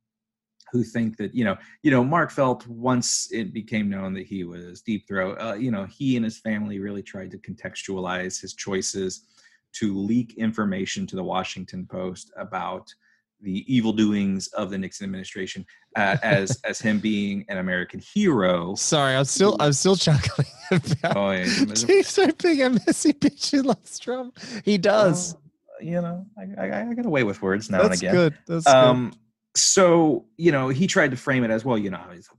[0.71, 4.43] who think that, you know, you know, Mark Felt, once it became known that he
[4.43, 8.53] was deep throat, uh, you know, he and his family really tried to contextualize his
[8.53, 9.25] choices
[9.73, 12.93] to leak information to the Washington Post about
[13.41, 18.75] the evil doings of the Nixon administration uh, as as him being an American hero.
[18.75, 21.45] Sorry, I'm still I'm still chuckling about Oh, yeah.
[21.73, 24.31] Steve so big a messy bitch who loves drum.
[24.63, 25.35] He does.
[25.81, 28.15] You know, I, I, I get away with words now That's and again.
[28.15, 28.63] That's good.
[28.63, 29.13] That's um
[29.55, 32.29] so you know he tried to frame it as well you know he's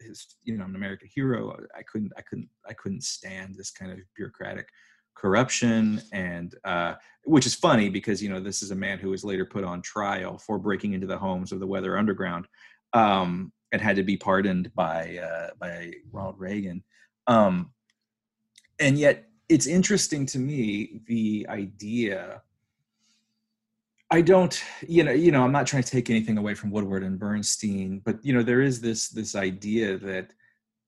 [0.00, 1.56] his you know i'm an american hero.
[1.76, 4.68] I couldn't i couldn't i couldn't stand this kind of bureaucratic
[5.14, 9.24] corruption and uh which is funny because you know this is a man who was
[9.24, 12.46] later put on trial for breaking into the homes of the weather underground
[12.92, 16.84] um and had to be pardoned by uh by ronald reagan.
[17.26, 17.72] Um
[18.78, 22.42] and yet it's interesting to me the idea
[24.10, 27.02] I don't, you know, you know, I'm not trying to take anything away from Woodward
[27.02, 30.30] and Bernstein, but you know, there is this this idea that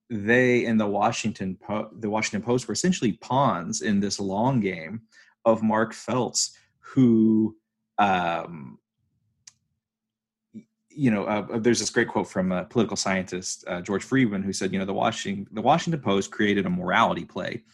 [0.09, 5.03] they and the Washington po- the Washington Post were essentially pawns in this long game
[5.45, 7.57] of Mark Felt's, who,
[7.99, 8.79] um,
[10.91, 14.53] you know, uh, there's this great quote from a political scientist uh, George Friedman who
[14.53, 17.65] said, you know, the Washington the Washington Post created a morality play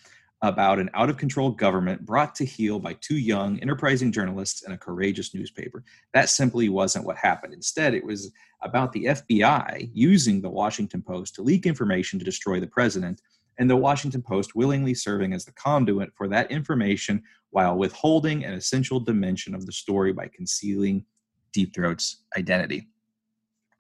[0.49, 4.75] about an out of control government brought to heel by two young, enterprising journalists and
[4.75, 5.83] a courageous newspaper.
[6.13, 7.55] That simply wasn't what happened.
[7.55, 8.31] Instead, it was
[8.63, 13.23] about the FBI using the Washington Post to leak information to destroy the president,
[13.59, 18.53] and the Washington Post willingly serving as the conduit for that information while withholding an
[18.53, 21.07] essential dimension of the story by concealing
[21.53, 22.89] Deep Throat's identity.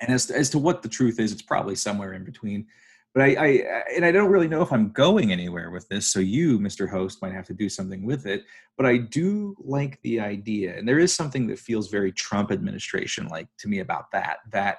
[0.00, 2.66] And as to, as to what the truth is, it's probably somewhere in between
[3.14, 3.46] but I, I
[3.94, 6.08] and I don't really know if I'm going anywhere with this.
[6.08, 6.88] So you, Mr.
[6.88, 8.44] Host, might have to do something with it.
[8.76, 13.28] But I do like the idea, and there is something that feels very Trump administration
[13.28, 14.38] like to me about that.
[14.50, 14.78] That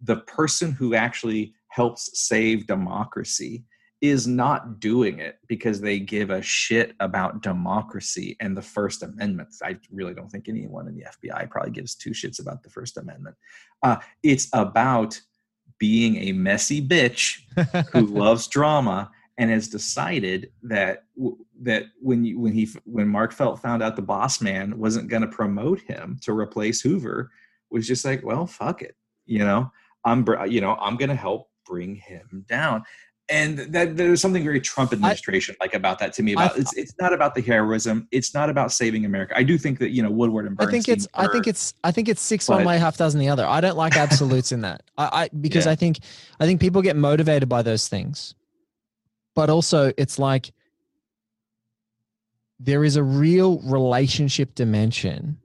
[0.00, 3.64] the person who actually helps save democracy
[4.00, 9.48] is not doing it because they give a shit about democracy and the First Amendment.
[9.62, 12.98] I really don't think anyone in the FBI probably gives two shits about the First
[12.98, 13.36] Amendment.
[13.82, 15.18] Uh, it's about
[15.78, 17.40] being a messy bitch
[17.92, 21.04] who loves drama and has decided that
[21.60, 25.22] that when you, when he when Mark Felt found out the boss man wasn't going
[25.22, 27.30] to promote him to replace Hoover
[27.70, 28.96] was just like well fuck it
[29.26, 29.70] you know?
[30.04, 32.84] I'm you know I'm going to help bring him down
[33.30, 36.76] and that there's something very Trump administration like about that to me about I- it's
[36.76, 40.02] it's not about the heroism it's not about saving America I do think that you
[40.02, 40.68] know Woodward and Bernstein.
[40.68, 43.28] I think it's I think it's I think it's six one way, half dozen the
[43.28, 43.46] other.
[43.46, 44.82] I don't like absolutes in that.
[44.98, 45.72] I, I because Yeah.
[45.72, 45.98] I think
[46.38, 48.34] I think people get motivated by those things.
[49.34, 50.52] But also it's like
[52.60, 55.38] there is a real relationship dimension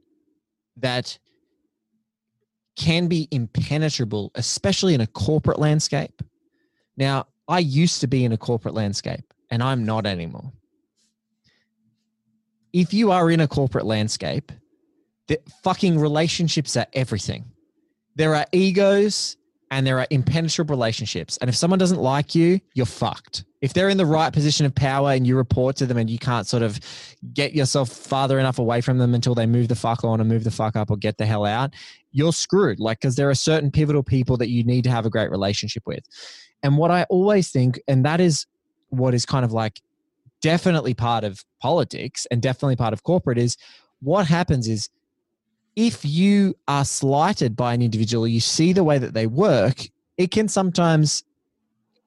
[0.78, 1.18] that
[2.76, 6.22] can be impenetrable, especially in a corporate landscape.
[6.96, 10.54] Now, I used to be in a corporate landscape and I'm not anymore.
[12.72, 14.52] If you are in a corporate landscape,
[15.28, 17.45] the fucking relationships are everything.
[18.16, 19.36] There are egos
[19.72, 21.38] and there are impenetrable relationships.
[21.38, 23.45] And if someone doesn't like you, you're fucked.
[23.62, 26.20] If they're in the right position of power and you report to them and you
[26.20, 26.80] can't sort of
[27.34, 30.43] get yourself farther enough away from them until they move the fuck on or move
[30.43, 31.74] the fuck up or get the hell out,
[32.12, 32.80] you're screwed.
[32.80, 35.84] Like, because there are certain pivotal people that you need to have a great relationship
[35.86, 36.04] with.
[36.64, 38.45] And what I always think, and that is
[38.89, 39.82] what is kind of like
[40.41, 43.57] definitely part of politics and definitely part of corporate, is
[44.01, 44.89] what happens is
[45.76, 49.82] if you are slighted by an individual, you see the way that they work,
[50.18, 51.24] it can sometimes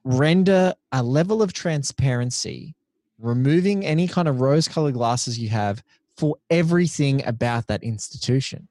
[0.05, 2.75] render a level of transparency,
[3.19, 5.83] removing any kind of rose colored glasses you have
[6.17, 8.69] for everything about that institution.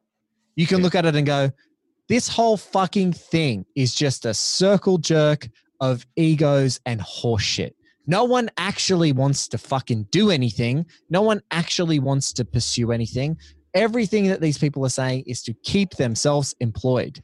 [0.56, 1.50] You can look at it and go,
[2.08, 5.50] this whole fucking thing is just a circle jerk
[5.82, 7.72] of egos and horseshit.
[8.08, 10.86] No one actually wants to fucking do anything.
[11.10, 13.38] No one actually wants to pursue anything.
[13.74, 17.24] Everything that these people are saying is to keep themselves employed.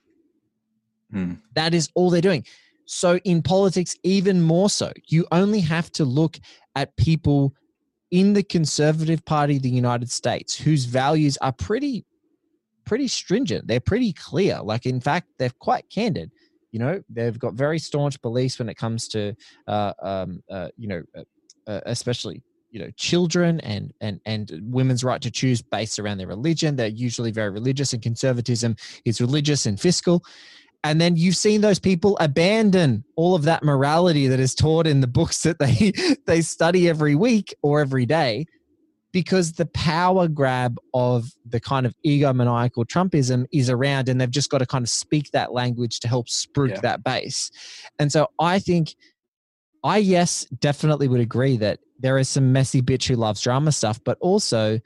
[1.11, 1.33] Hmm.
[1.55, 2.45] That is all they're doing.
[2.85, 6.39] So, in politics, even more so, you only have to look
[6.75, 7.53] at people
[8.11, 12.05] in the Conservative Party of the United States whose values are pretty,
[12.85, 13.67] pretty stringent.
[13.67, 14.61] They're pretty clear.
[14.61, 16.31] Like, in fact, they're quite candid.
[16.71, 19.35] You know, they've got very staunch beliefs when it comes to,
[19.67, 21.23] uh, um, uh, you know, uh,
[21.67, 26.27] uh, especially you know children and and and women's right to choose based around their
[26.27, 26.75] religion.
[26.75, 30.23] They're usually very religious and conservatism is religious and fiscal.
[30.83, 35.01] And then you've seen those people abandon all of that morality that is taught in
[35.01, 35.91] the books that they
[36.25, 38.45] they study every week or every day
[39.17, 44.51] because the power grab of the kind of egomaniacal trumpism is around and they've just
[44.51, 46.81] got to kind of speak that language to help spruik Yeah.
[46.81, 47.49] that base
[47.97, 48.93] and so i think
[49.83, 53.99] i yes definitely would agree that there is some messy bitch who loves drama stuff
[54.03, 54.79] but also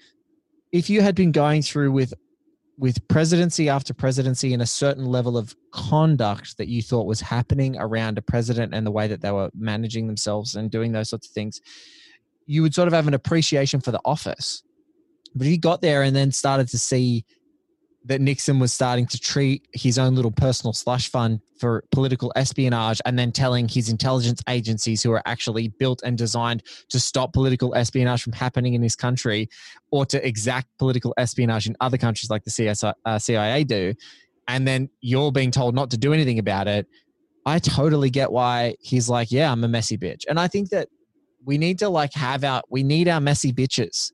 [0.71, 2.13] if you had been going through with
[2.77, 7.75] with presidency after presidency and a certain level of conduct that you thought was happening
[7.77, 11.27] around a president and the way that they were managing themselves and doing those sorts
[11.27, 11.59] of things,
[12.51, 14.61] you would sort of have an appreciation for the office.
[15.33, 17.23] But if you got there and then started to see
[18.03, 22.99] that Nixon was starting to treat his own little personal slush fund for political espionage
[23.05, 27.73] and then telling his intelligence agencies who are actually built and designed to stop political
[27.73, 29.47] espionage from happening in this country
[29.91, 33.93] or to exact political espionage in other countries like the CSI, uh, CIA do,
[34.49, 36.85] and then you're being told not to do anything about it,
[37.45, 40.23] I totally get why he's like, yeah, I'm a messy bitch.
[40.27, 40.89] And I think that
[41.45, 44.11] we need to like have our, we need our messy bitches.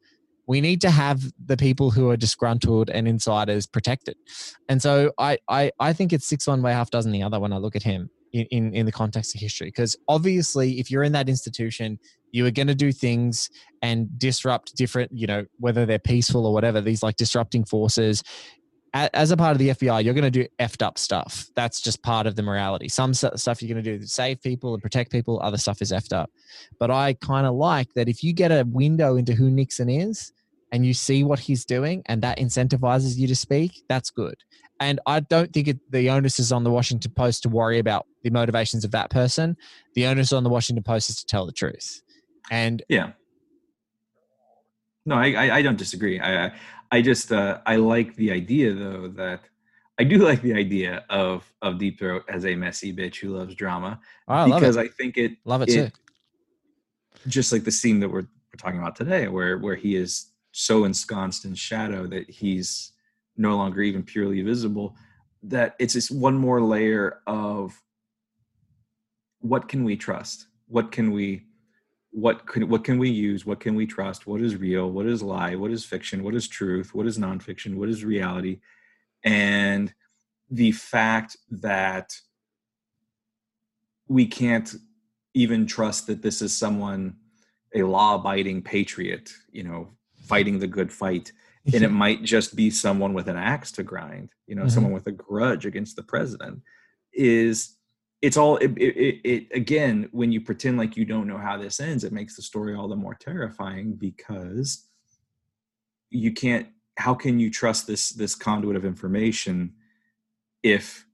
[0.48, 4.16] We need to have the people who are disgruntled and insiders protected.
[4.70, 7.52] And so I, I, I think it's six one way, half dozen the other when
[7.52, 9.68] I look at him in, in, in the context of history.
[9.68, 12.00] Because obviously, if you're in that institution,
[12.32, 13.50] you are going to do things
[13.82, 18.24] and disrupt different, you know, whether they're peaceful or whatever, these like disrupting forces.
[18.94, 21.48] As a part of the FBI, you're going to do effed up stuff.
[21.56, 22.88] That's just part of the morality.
[22.90, 25.92] Some stuff you're going to do to save people and protect people, other stuff is
[25.92, 26.32] effed up.
[26.80, 30.32] But I kind of like that if you get a window into who Nixon is
[30.72, 34.36] and you see what he's doing and that incentivizes you to speak, that's good.
[34.80, 38.06] And I don't think it, the onus is on the Washington Post to worry about
[38.24, 39.58] the motivations of that person.
[39.96, 42.02] The onus on the Washington Post is to tell the truth.
[42.52, 43.12] And Yeah.
[45.06, 46.20] No, I, I, I don't disagree.
[46.20, 46.52] I,
[46.92, 49.42] I- I just, uh, I like the idea though that
[50.00, 53.56] I do like the idea of of Deep Throat as a messy bitch who loves
[53.56, 54.82] drama I love because it.
[54.82, 55.90] I think it love it, too.
[57.28, 60.86] just like the scene that we're, we're talking about today, where where he is so
[60.86, 62.94] ensconced in shadow that he's
[63.36, 64.96] no longer even purely visible.
[65.44, 67.80] That it's just one more layer of
[69.40, 70.48] what can we trust?
[70.68, 71.44] What can we
[72.18, 73.45] what can what can we use?
[73.45, 74.26] What can we trust?
[74.26, 74.89] What is real?
[74.89, 75.53] What is lie?
[75.53, 76.24] What is fiction?
[76.24, 76.95] What is truth?
[76.95, 77.76] What is nonfiction?
[77.76, 78.59] What is reality?
[79.24, 79.93] And
[80.49, 82.11] the fact that
[84.07, 84.74] we can't
[85.36, 87.18] even trust that this is someone
[87.76, 89.89] a law-abiding patriot you know
[90.26, 91.32] fighting the good fight
[91.74, 94.72] and it might just be someone with an axe to grind you know Mhm.
[94.72, 96.61] someone with a grudge against the president
[97.13, 97.77] is
[98.22, 101.80] it's all it, it, it, again when you pretend like you don't know how this
[101.80, 104.86] ends it makes the story all the more terrifying because
[106.09, 109.74] you can't how can you trust this this conduit of information
[110.63, 111.05] if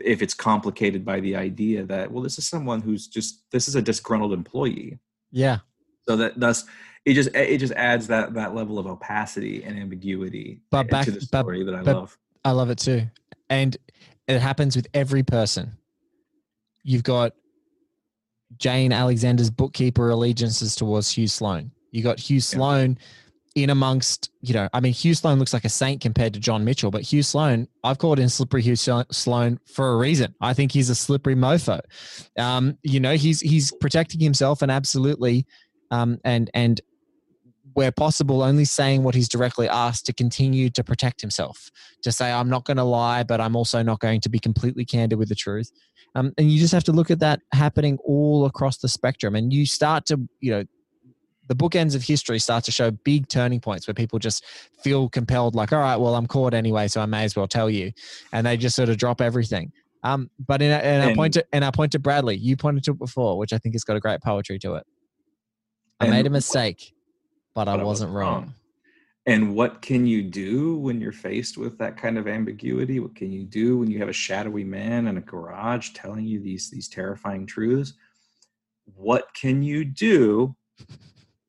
[0.00, 3.74] if it's complicated by the idea that well this is someone who's just this is
[3.74, 4.98] a disgruntled employee
[5.32, 5.58] Yeah.
[6.06, 6.64] so that thus
[7.06, 11.12] it just it just adds that that level of opacity and ambiguity But back- to
[11.12, 12.18] the but- that I but- love.
[12.42, 13.02] I love it too.
[13.50, 13.76] And
[14.26, 15.72] it happens with every person.
[16.82, 17.32] You've got
[18.56, 21.70] Jane Alexander's bookkeeper allegiances towards Hugh Sloan.
[21.92, 22.98] You got Hugh Sloan
[23.54, 26.64] in amongst, you know, I mean, Hugh Sloan looks like a saint compared to John
[26.64, 30.34] Mitchell, but Hugh Sloan, I've called him slippery Hugh Slo- Sloan for a reason.
[30.40, 31.80] I think he's a slippery mofo.
[32.38, 35.46] Um, you know, he's he's protecting himself and absolutely,
[35.90, 36.80] um, and and
[37.74, 41.70] where possible, only saying what he's directly asked to continue to protect himself
[42.02, 44.84] to say i'm not going to lie but i'm also not going to be completely
[44.84, 45.70] candid with the truth
[46.14, 49.52] um, and you just have to look at that happening all across the spectrum and
[49.52, 50.64] you start to you know
[51.48, 54.44] the bookends of history start to show big turning points where people just
[54.82, 57.68] feel compelled like all right well i'm caught anyway so i may as well tell
[57.68, 57.92] you
[58.32, 59.72] and they just sort of drop everything
[60.02, 62.82] um, but in, a, in our point to in our point to bradlee you pointed
[62.84, 64.86] to it before which i think has got a great poetry to it
[65.98, 66.94] i made a mistake
[67.54, 68.42] but, I but I wasn't wasn't wrong.
[68.42, 68.54] wrong.
[69.26, 73.00] And what can you do when you're faced with that kind of ambiguity?
[73.00, 76.40] What can you do when you have a shadowy man in a garage telling you
[76.40, 77.94] these these terrifying truths?
[78.96, 80.54] what can you do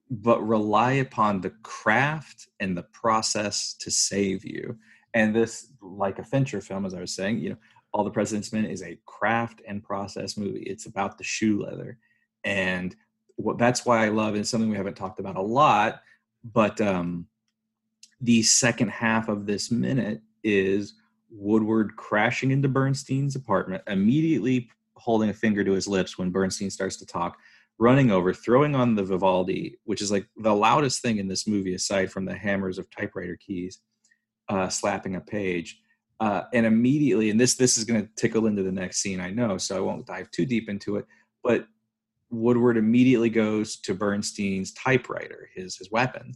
[0.09, 4.77] but rely upon the craft and the process to save you
[5.13, 7.57] and this like a fincher film as i was saying you know
[7.93, 11.97] all the president's men is a craft and process movie it's about the shoe leather
[12.43, 12.95] and
[13.37, 16.01] what that's why i love and something we haven't talked about a lot
[16.43, 17.25] but um
[18.21, 20.95] the second half of this minute is
[21.29, 26.97] woodward crashing into bernstein's apartment immediately holding a finger to his lips when bernstein starts
[26.97, 27.37] to talk
[27.81, 31.73] running over, throwing on the Vivaldi, which is like the loudest thing in this movie
[31.73, 33.79] aside from the hammers of typewriter keys,
[34.49, 35.79] uh, slapping a page.
[36.19, 39.31] Uh, and immediately, and this this is going to tickle into the next scene, I
[39.31, 41.07] know, so I won't dive too deep into it.
[41.43, 41.65] But
[42.29, 46.33] Woodward immediately goes to Bernstein's typewriter, his his weapon,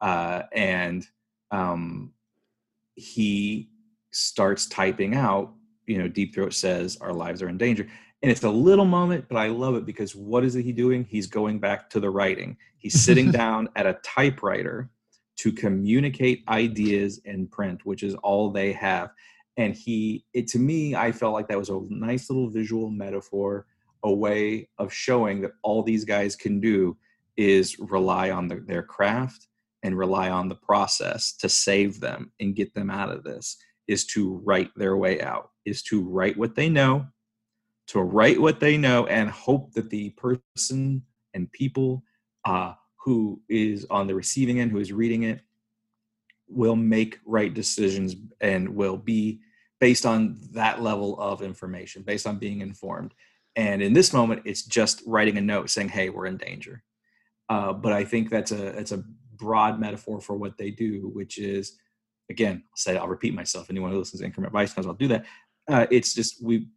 [0.00, 1.06] uh, and
[1.50, 2.12] um,
[2.94, 3.70] he
[4.12, 5.52] starts typing out.
[5.86, 7.88] You know, Deep Throat says, "Our lives are in danger,"
[8.22, 11.04] and it's a little moment but i love it because what is he doing?
[11.04, 12.56] He's going back to the writing.
[12.78, 14.90] He's sitting down at a typewriter
[15.36, 19.10] to communicate ideas in print which is all they have.
[19.56, 23.66] And he it to me i felt like that was a nice little visual metaphor
[24.04, 26.96] a way of showing that all these guys can do
[27.36, 29.47] is rely on the, their craft
[29.82, 33.56] and rely on the process to save them and get them out of this
[33.86, 37.06] is to write their way out is to write what they know
[37.88, 41.02] to write what they know and hope that the person
[41.34, 42.04] and people
[42.44, 45.40] uh, who is on the receiving end, who is reading it,
[46.48, 49.40] will make right decisions and will be
[49.80, 53.14] based on that level of information, based on being informed.
[53.56, 56.82] And in this moment, it's just writing a note saying, "Hey, we're in danger."
[57.48, 59.02] Uh, but I think that's a it's a
[59.38, 61.78] broad metaphor for what they do, which is,
[62.30, 63.70] again, I'll say I'll repeat myself.
[63.70, 65.24] Anyone who listens to Increment Vice knows I'll do that.
[65.68, 66.68] Uh, it's just we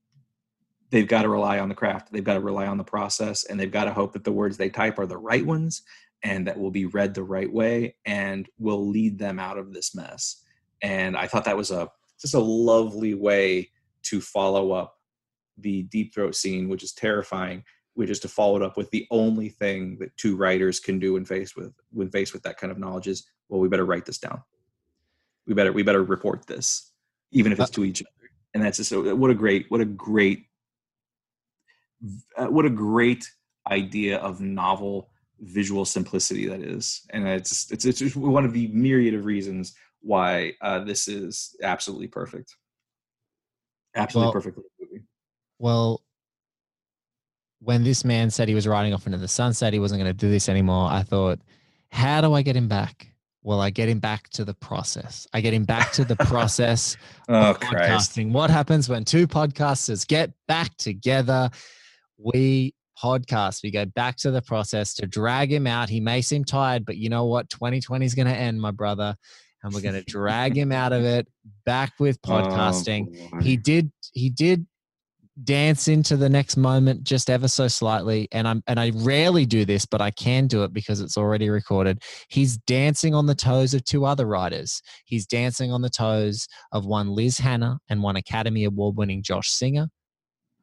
[0.92, 3.60] they've got to rely on the craft they've got to rely on the process and
[3.60, 5.82] they've got to hope that the words they type are the right ones
[6.24, 9.96] and that will be read the right way and will lead them out of this
[9.96, 10.44] mess
[10.82, 11.90] and i thought that was a
[12.20, 13.70] just a lovely way
[14.04, 14.98] to follow up
[15.58, 17.64] the deep throat scene which is terrifying
[17.94, 21.14] which is to follow it up with the only thing that two writers can do
[21.14, 24.06] when faced with when faced with that kind of knowledge is well we better write
[24.06, 24.42] this down.
[25.48, 26.92] We better we better report this
[27.32, 28.30] even if it's to each other.
[28.54, 30.46] And that's just what a great what a great
[32.38, 33.30] uh, what a great
[33.70, 35.10] idea of novel
[35.40, 37.02] visual simplicity that is.
[37.12, 42.08] And it's it's it's one of the myriad of reasons why uh, this is absolutely
[42.08, 42.56] perfect.
[43.96, 45.04] Absolutely well, perfect movie.
[45.60, 46.02] well
[47.60, 50.18] when this man said he was riding off into the sunset he wasn't going to
[50.18, 51.40] do this anymore i thought
[51.92, 53.08] how do i get him back
[53.44, 56.98] well i get him back to the process i get him back to the process
[57.30, 58.36] oh, of podcasting Christ.
[58.36, 61.50] what happens when two podcasters get back together
[62.18, 63.64] we podcast.
[63.64, 65.90] We go back to the process to drag him out.
[65.90, 67.50] He may seem tired, but you know what?
[67.50, 69.16] 2020 is going to end, my brother.
[69.64, 71.28] And we're going to drag him out of it
[71.66, 73.30] back with oh, podcasting.
[73.34, 74.66] Oh, he did, he did
[75.44, 79.66] dance into the next moment just ever so slightly and i'm and i rarely do
[79.66, 82.02] this but i can do it because it's already recorded.
[82.30, 84.82] He's dancing on the toes of two other writers.
[85.06, 89.50] He's dancing on the toes of one liz hannah and one academy award winning josh
[89.50, 89.88] singer.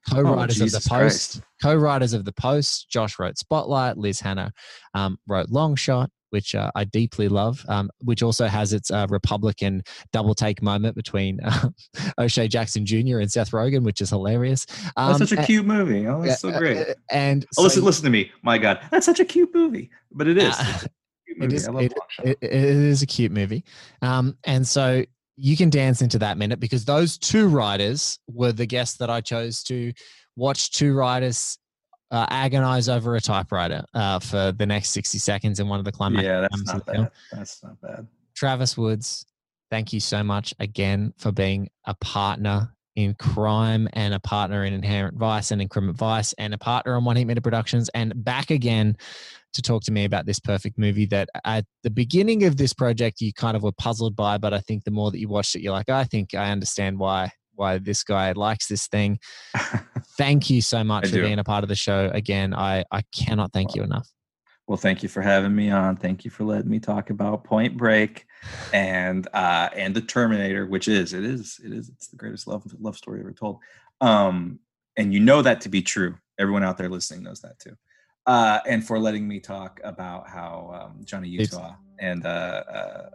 [0.09, 1.41] Co-writers oh, of the post Christ.
[1.61, 4.53] co-writers of the post josh wrote spotlight liz hannah
[4.95, 9.07] um, wrote long shot which uh, i deeply love um, which also has its uh,
[9.11, 9.83] republican
[10.13, 11.69] double take moment between uh,
[12.19, 14.67] o'shea jackson jr and seth rogen which is hilarious.
[14.97, 16.07] Um, that's such a cute movie.
[16.07, 16.77] Oh that's so great.
[16.77, 18.31] uh, and oh, so, listen listen to me.
[18.43, 18.81] My god.
[18.91, 20.55] That's such a cute movie but it is.
[20.59, 20.81] Uh,
[21.27, 21.93] it is, it,
[22.25, 23.65] it, it is a cute movie.
[24.03, 25.05] Um, and so
[25.37, 29.21] you can dance into that minute because those two writers were the guests that I
[29.21, 29.93] chose to
[30.37, 31.59] watch two writers
[32.10, 35.93] uh, agonize over a typewriter uh, for the next 60 seconds in one of the
[35.93, 36.24] climax.
[36.24, 37.10] Yeah, that's not bad.
[37.32, 38.06] That's not bad.
[38.35, 39.26] Travis Woods,
[39.70, 44.72] thank you so much again for being a partner in crime and a partner in
[44.72, 48.51] Inherent Vice and Increment Vice and a partner on One Heat Minute Productions and back
[48.51, 48.97] again
[49.52, 53.20] to talk to me about this perfect movie that at the beginning of this project
[53.20, 55.62] you kind of were puzzled by, but I think the more that you watched it,
[55.62, 59.18] you're like, I think I understand why why this guy likes this thing.
[60.19, 61.23] thank you so much I for do.
[61.23, 62.53] being a part of the show again.
[62.53, 64.09] I I cannot thank you enough.
[64.66, 65.97] Well, thank you for having me on.
[65.97, 68.27] Thank you for letting me talk about Point Break
[68.74, 72.66] and uh and the Terminator, which is it is it is it's the greatest love
[72.78, 73.61] love story ever told.
[74.03, 74.59] Um
[74.99, 76.16] and you know that to be true.
[76.39, 77.77] Everyone out there listening knows that too
[78.28, 82.28] uh, and for letting me talk about how um, Johnny Utah it's, and uh,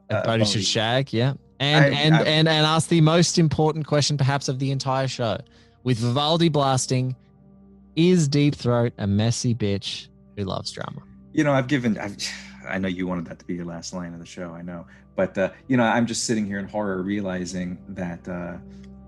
[0.09, 3.85] uh, uh should shag, yeah, and I, and I, and and ask the most important
[3.85, 5.38] question perhaps of the entire show,
[5.84, 7.15] with Vivaldi blasting.
[7.95, 11.03] Is Deep Throat a messy bitch who loves drama?
[11.31, 11.97] You know, I've given.
[11.97, 12.18] I've,
[12.68, 14.51] I know you wanted that to be your last line of the show.
[14.51, 18.27] I know, but uh, you know, I'm just sitting here in horror, realizing that.
[18.27, 18.57] Uh,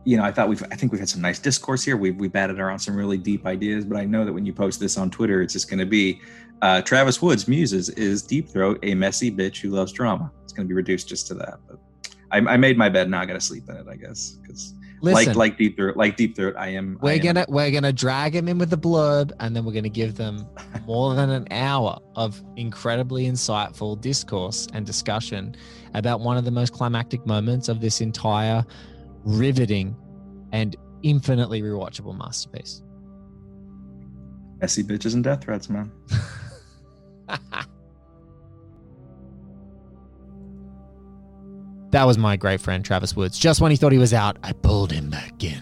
[0.08, 1.98] you know, I thought we've, I think we've had some nice discourse here.
[1.98, 4.80] We've, we batted around some really deep ideas, but I know that when you post
[4.80, 6.22] this on Twitter, it's just going to be
[6.62, 10.32] uh, Travis Woods muses is Deep Throat a messy bitch who loves drama.
[10.44, 11.58] It's going to be reduced just to that.
[11.68, 11.80] But
[12.32, 13.10] I, I made my bed.
[13.10, 15.98] Now I got to sleep in it, I guess, because Listen, like like Deep Throat,
[15.98, 16.98] like Deep Throat, I am.
[17.02, 19.90] We're am- gonna we're gonna drag him in with the blurb, and then we're gonna
[19.90, 20.48] give them
[20.86, 25.56] more than an hour of incredibly insightful discourse and discussion
[25.94, 28.66] about one of the most climactic moments of this entire
[29.24, 29.96] riveting
[30.52, 32.82] and infinitely rewatchable masterpiece.
[34.62, 35.92] messy bitches and death threats, man.
[41.92, 43.40] That was my great friend Travis Woods.
[43.40, 45.62] Just when he thought he was out, I pulled him back in.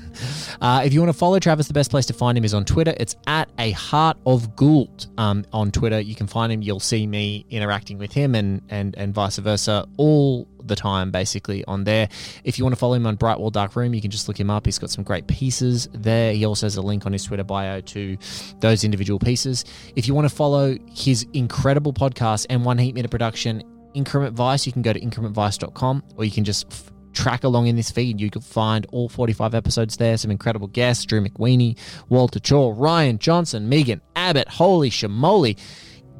[0.61, 2.65] Uh, if you want to follow Travis, the best place to find him is on
[2.65, 2.93] Twitter.
[2.97, 5.99] It's at a heart of Gould um, on Twitter.
[5.99, 6.61] You can find him.
[6.61, 11.63] You'll see me interacting with him and and and vice versa all the time, basically
[11.65, 12.07] on there.
[12.45, 14.49] If you want to follow him on Bright Wall/Dark Room, you can just look him
[14.49, 14.65] up.
[14.65, 16.33] He's got some great pieces there.
[16.33, 18.17] He also has a link on his Twitter bio to
[18.59, 19.65] those individual pieces.
[19.95, 23.61] If you want to follow his incredible podcast and One Heat Minute Production,
[23.93, 27.75] Increment Vice, you can go to incrementvice.com or you can just f- track along in
[27.75, 28.19] this feed.
[28.19, 30.17] You can find all 45 episodes there.
[30.17, 31.77] Some incredible guests Drew McWeeny,
[32.09, 34.47] Walter Chaw, Rian Johnson, Megan Abbott.
[34.49, 35.57] Holy shamoli.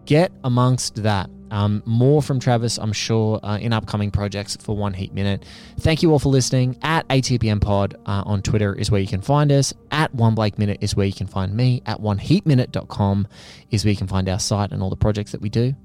[0.06, 1.30] Get amongst that.
[1.50, 5.46] Um, more from Travis, I'm sure, uh, in upcoming projects for One Heat Minute.
[5.80, 6.78] Thank you all for listening.
[6.82, 9.72] At ATPM Pod uh, on Twitter is where you can find us.
[9.92, 11.84] At One Blake Minute is where you can find me.
[11.86, 13.28] At OneHeatMinute.com
[13.70, 15.76] is where you can find our site and all the projects that we do.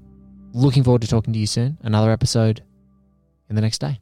[0.53, 1.77] Looking forward to talking to you soon.
[1.81, 2.63] Another episode
[3.49, 3.99] in the next day.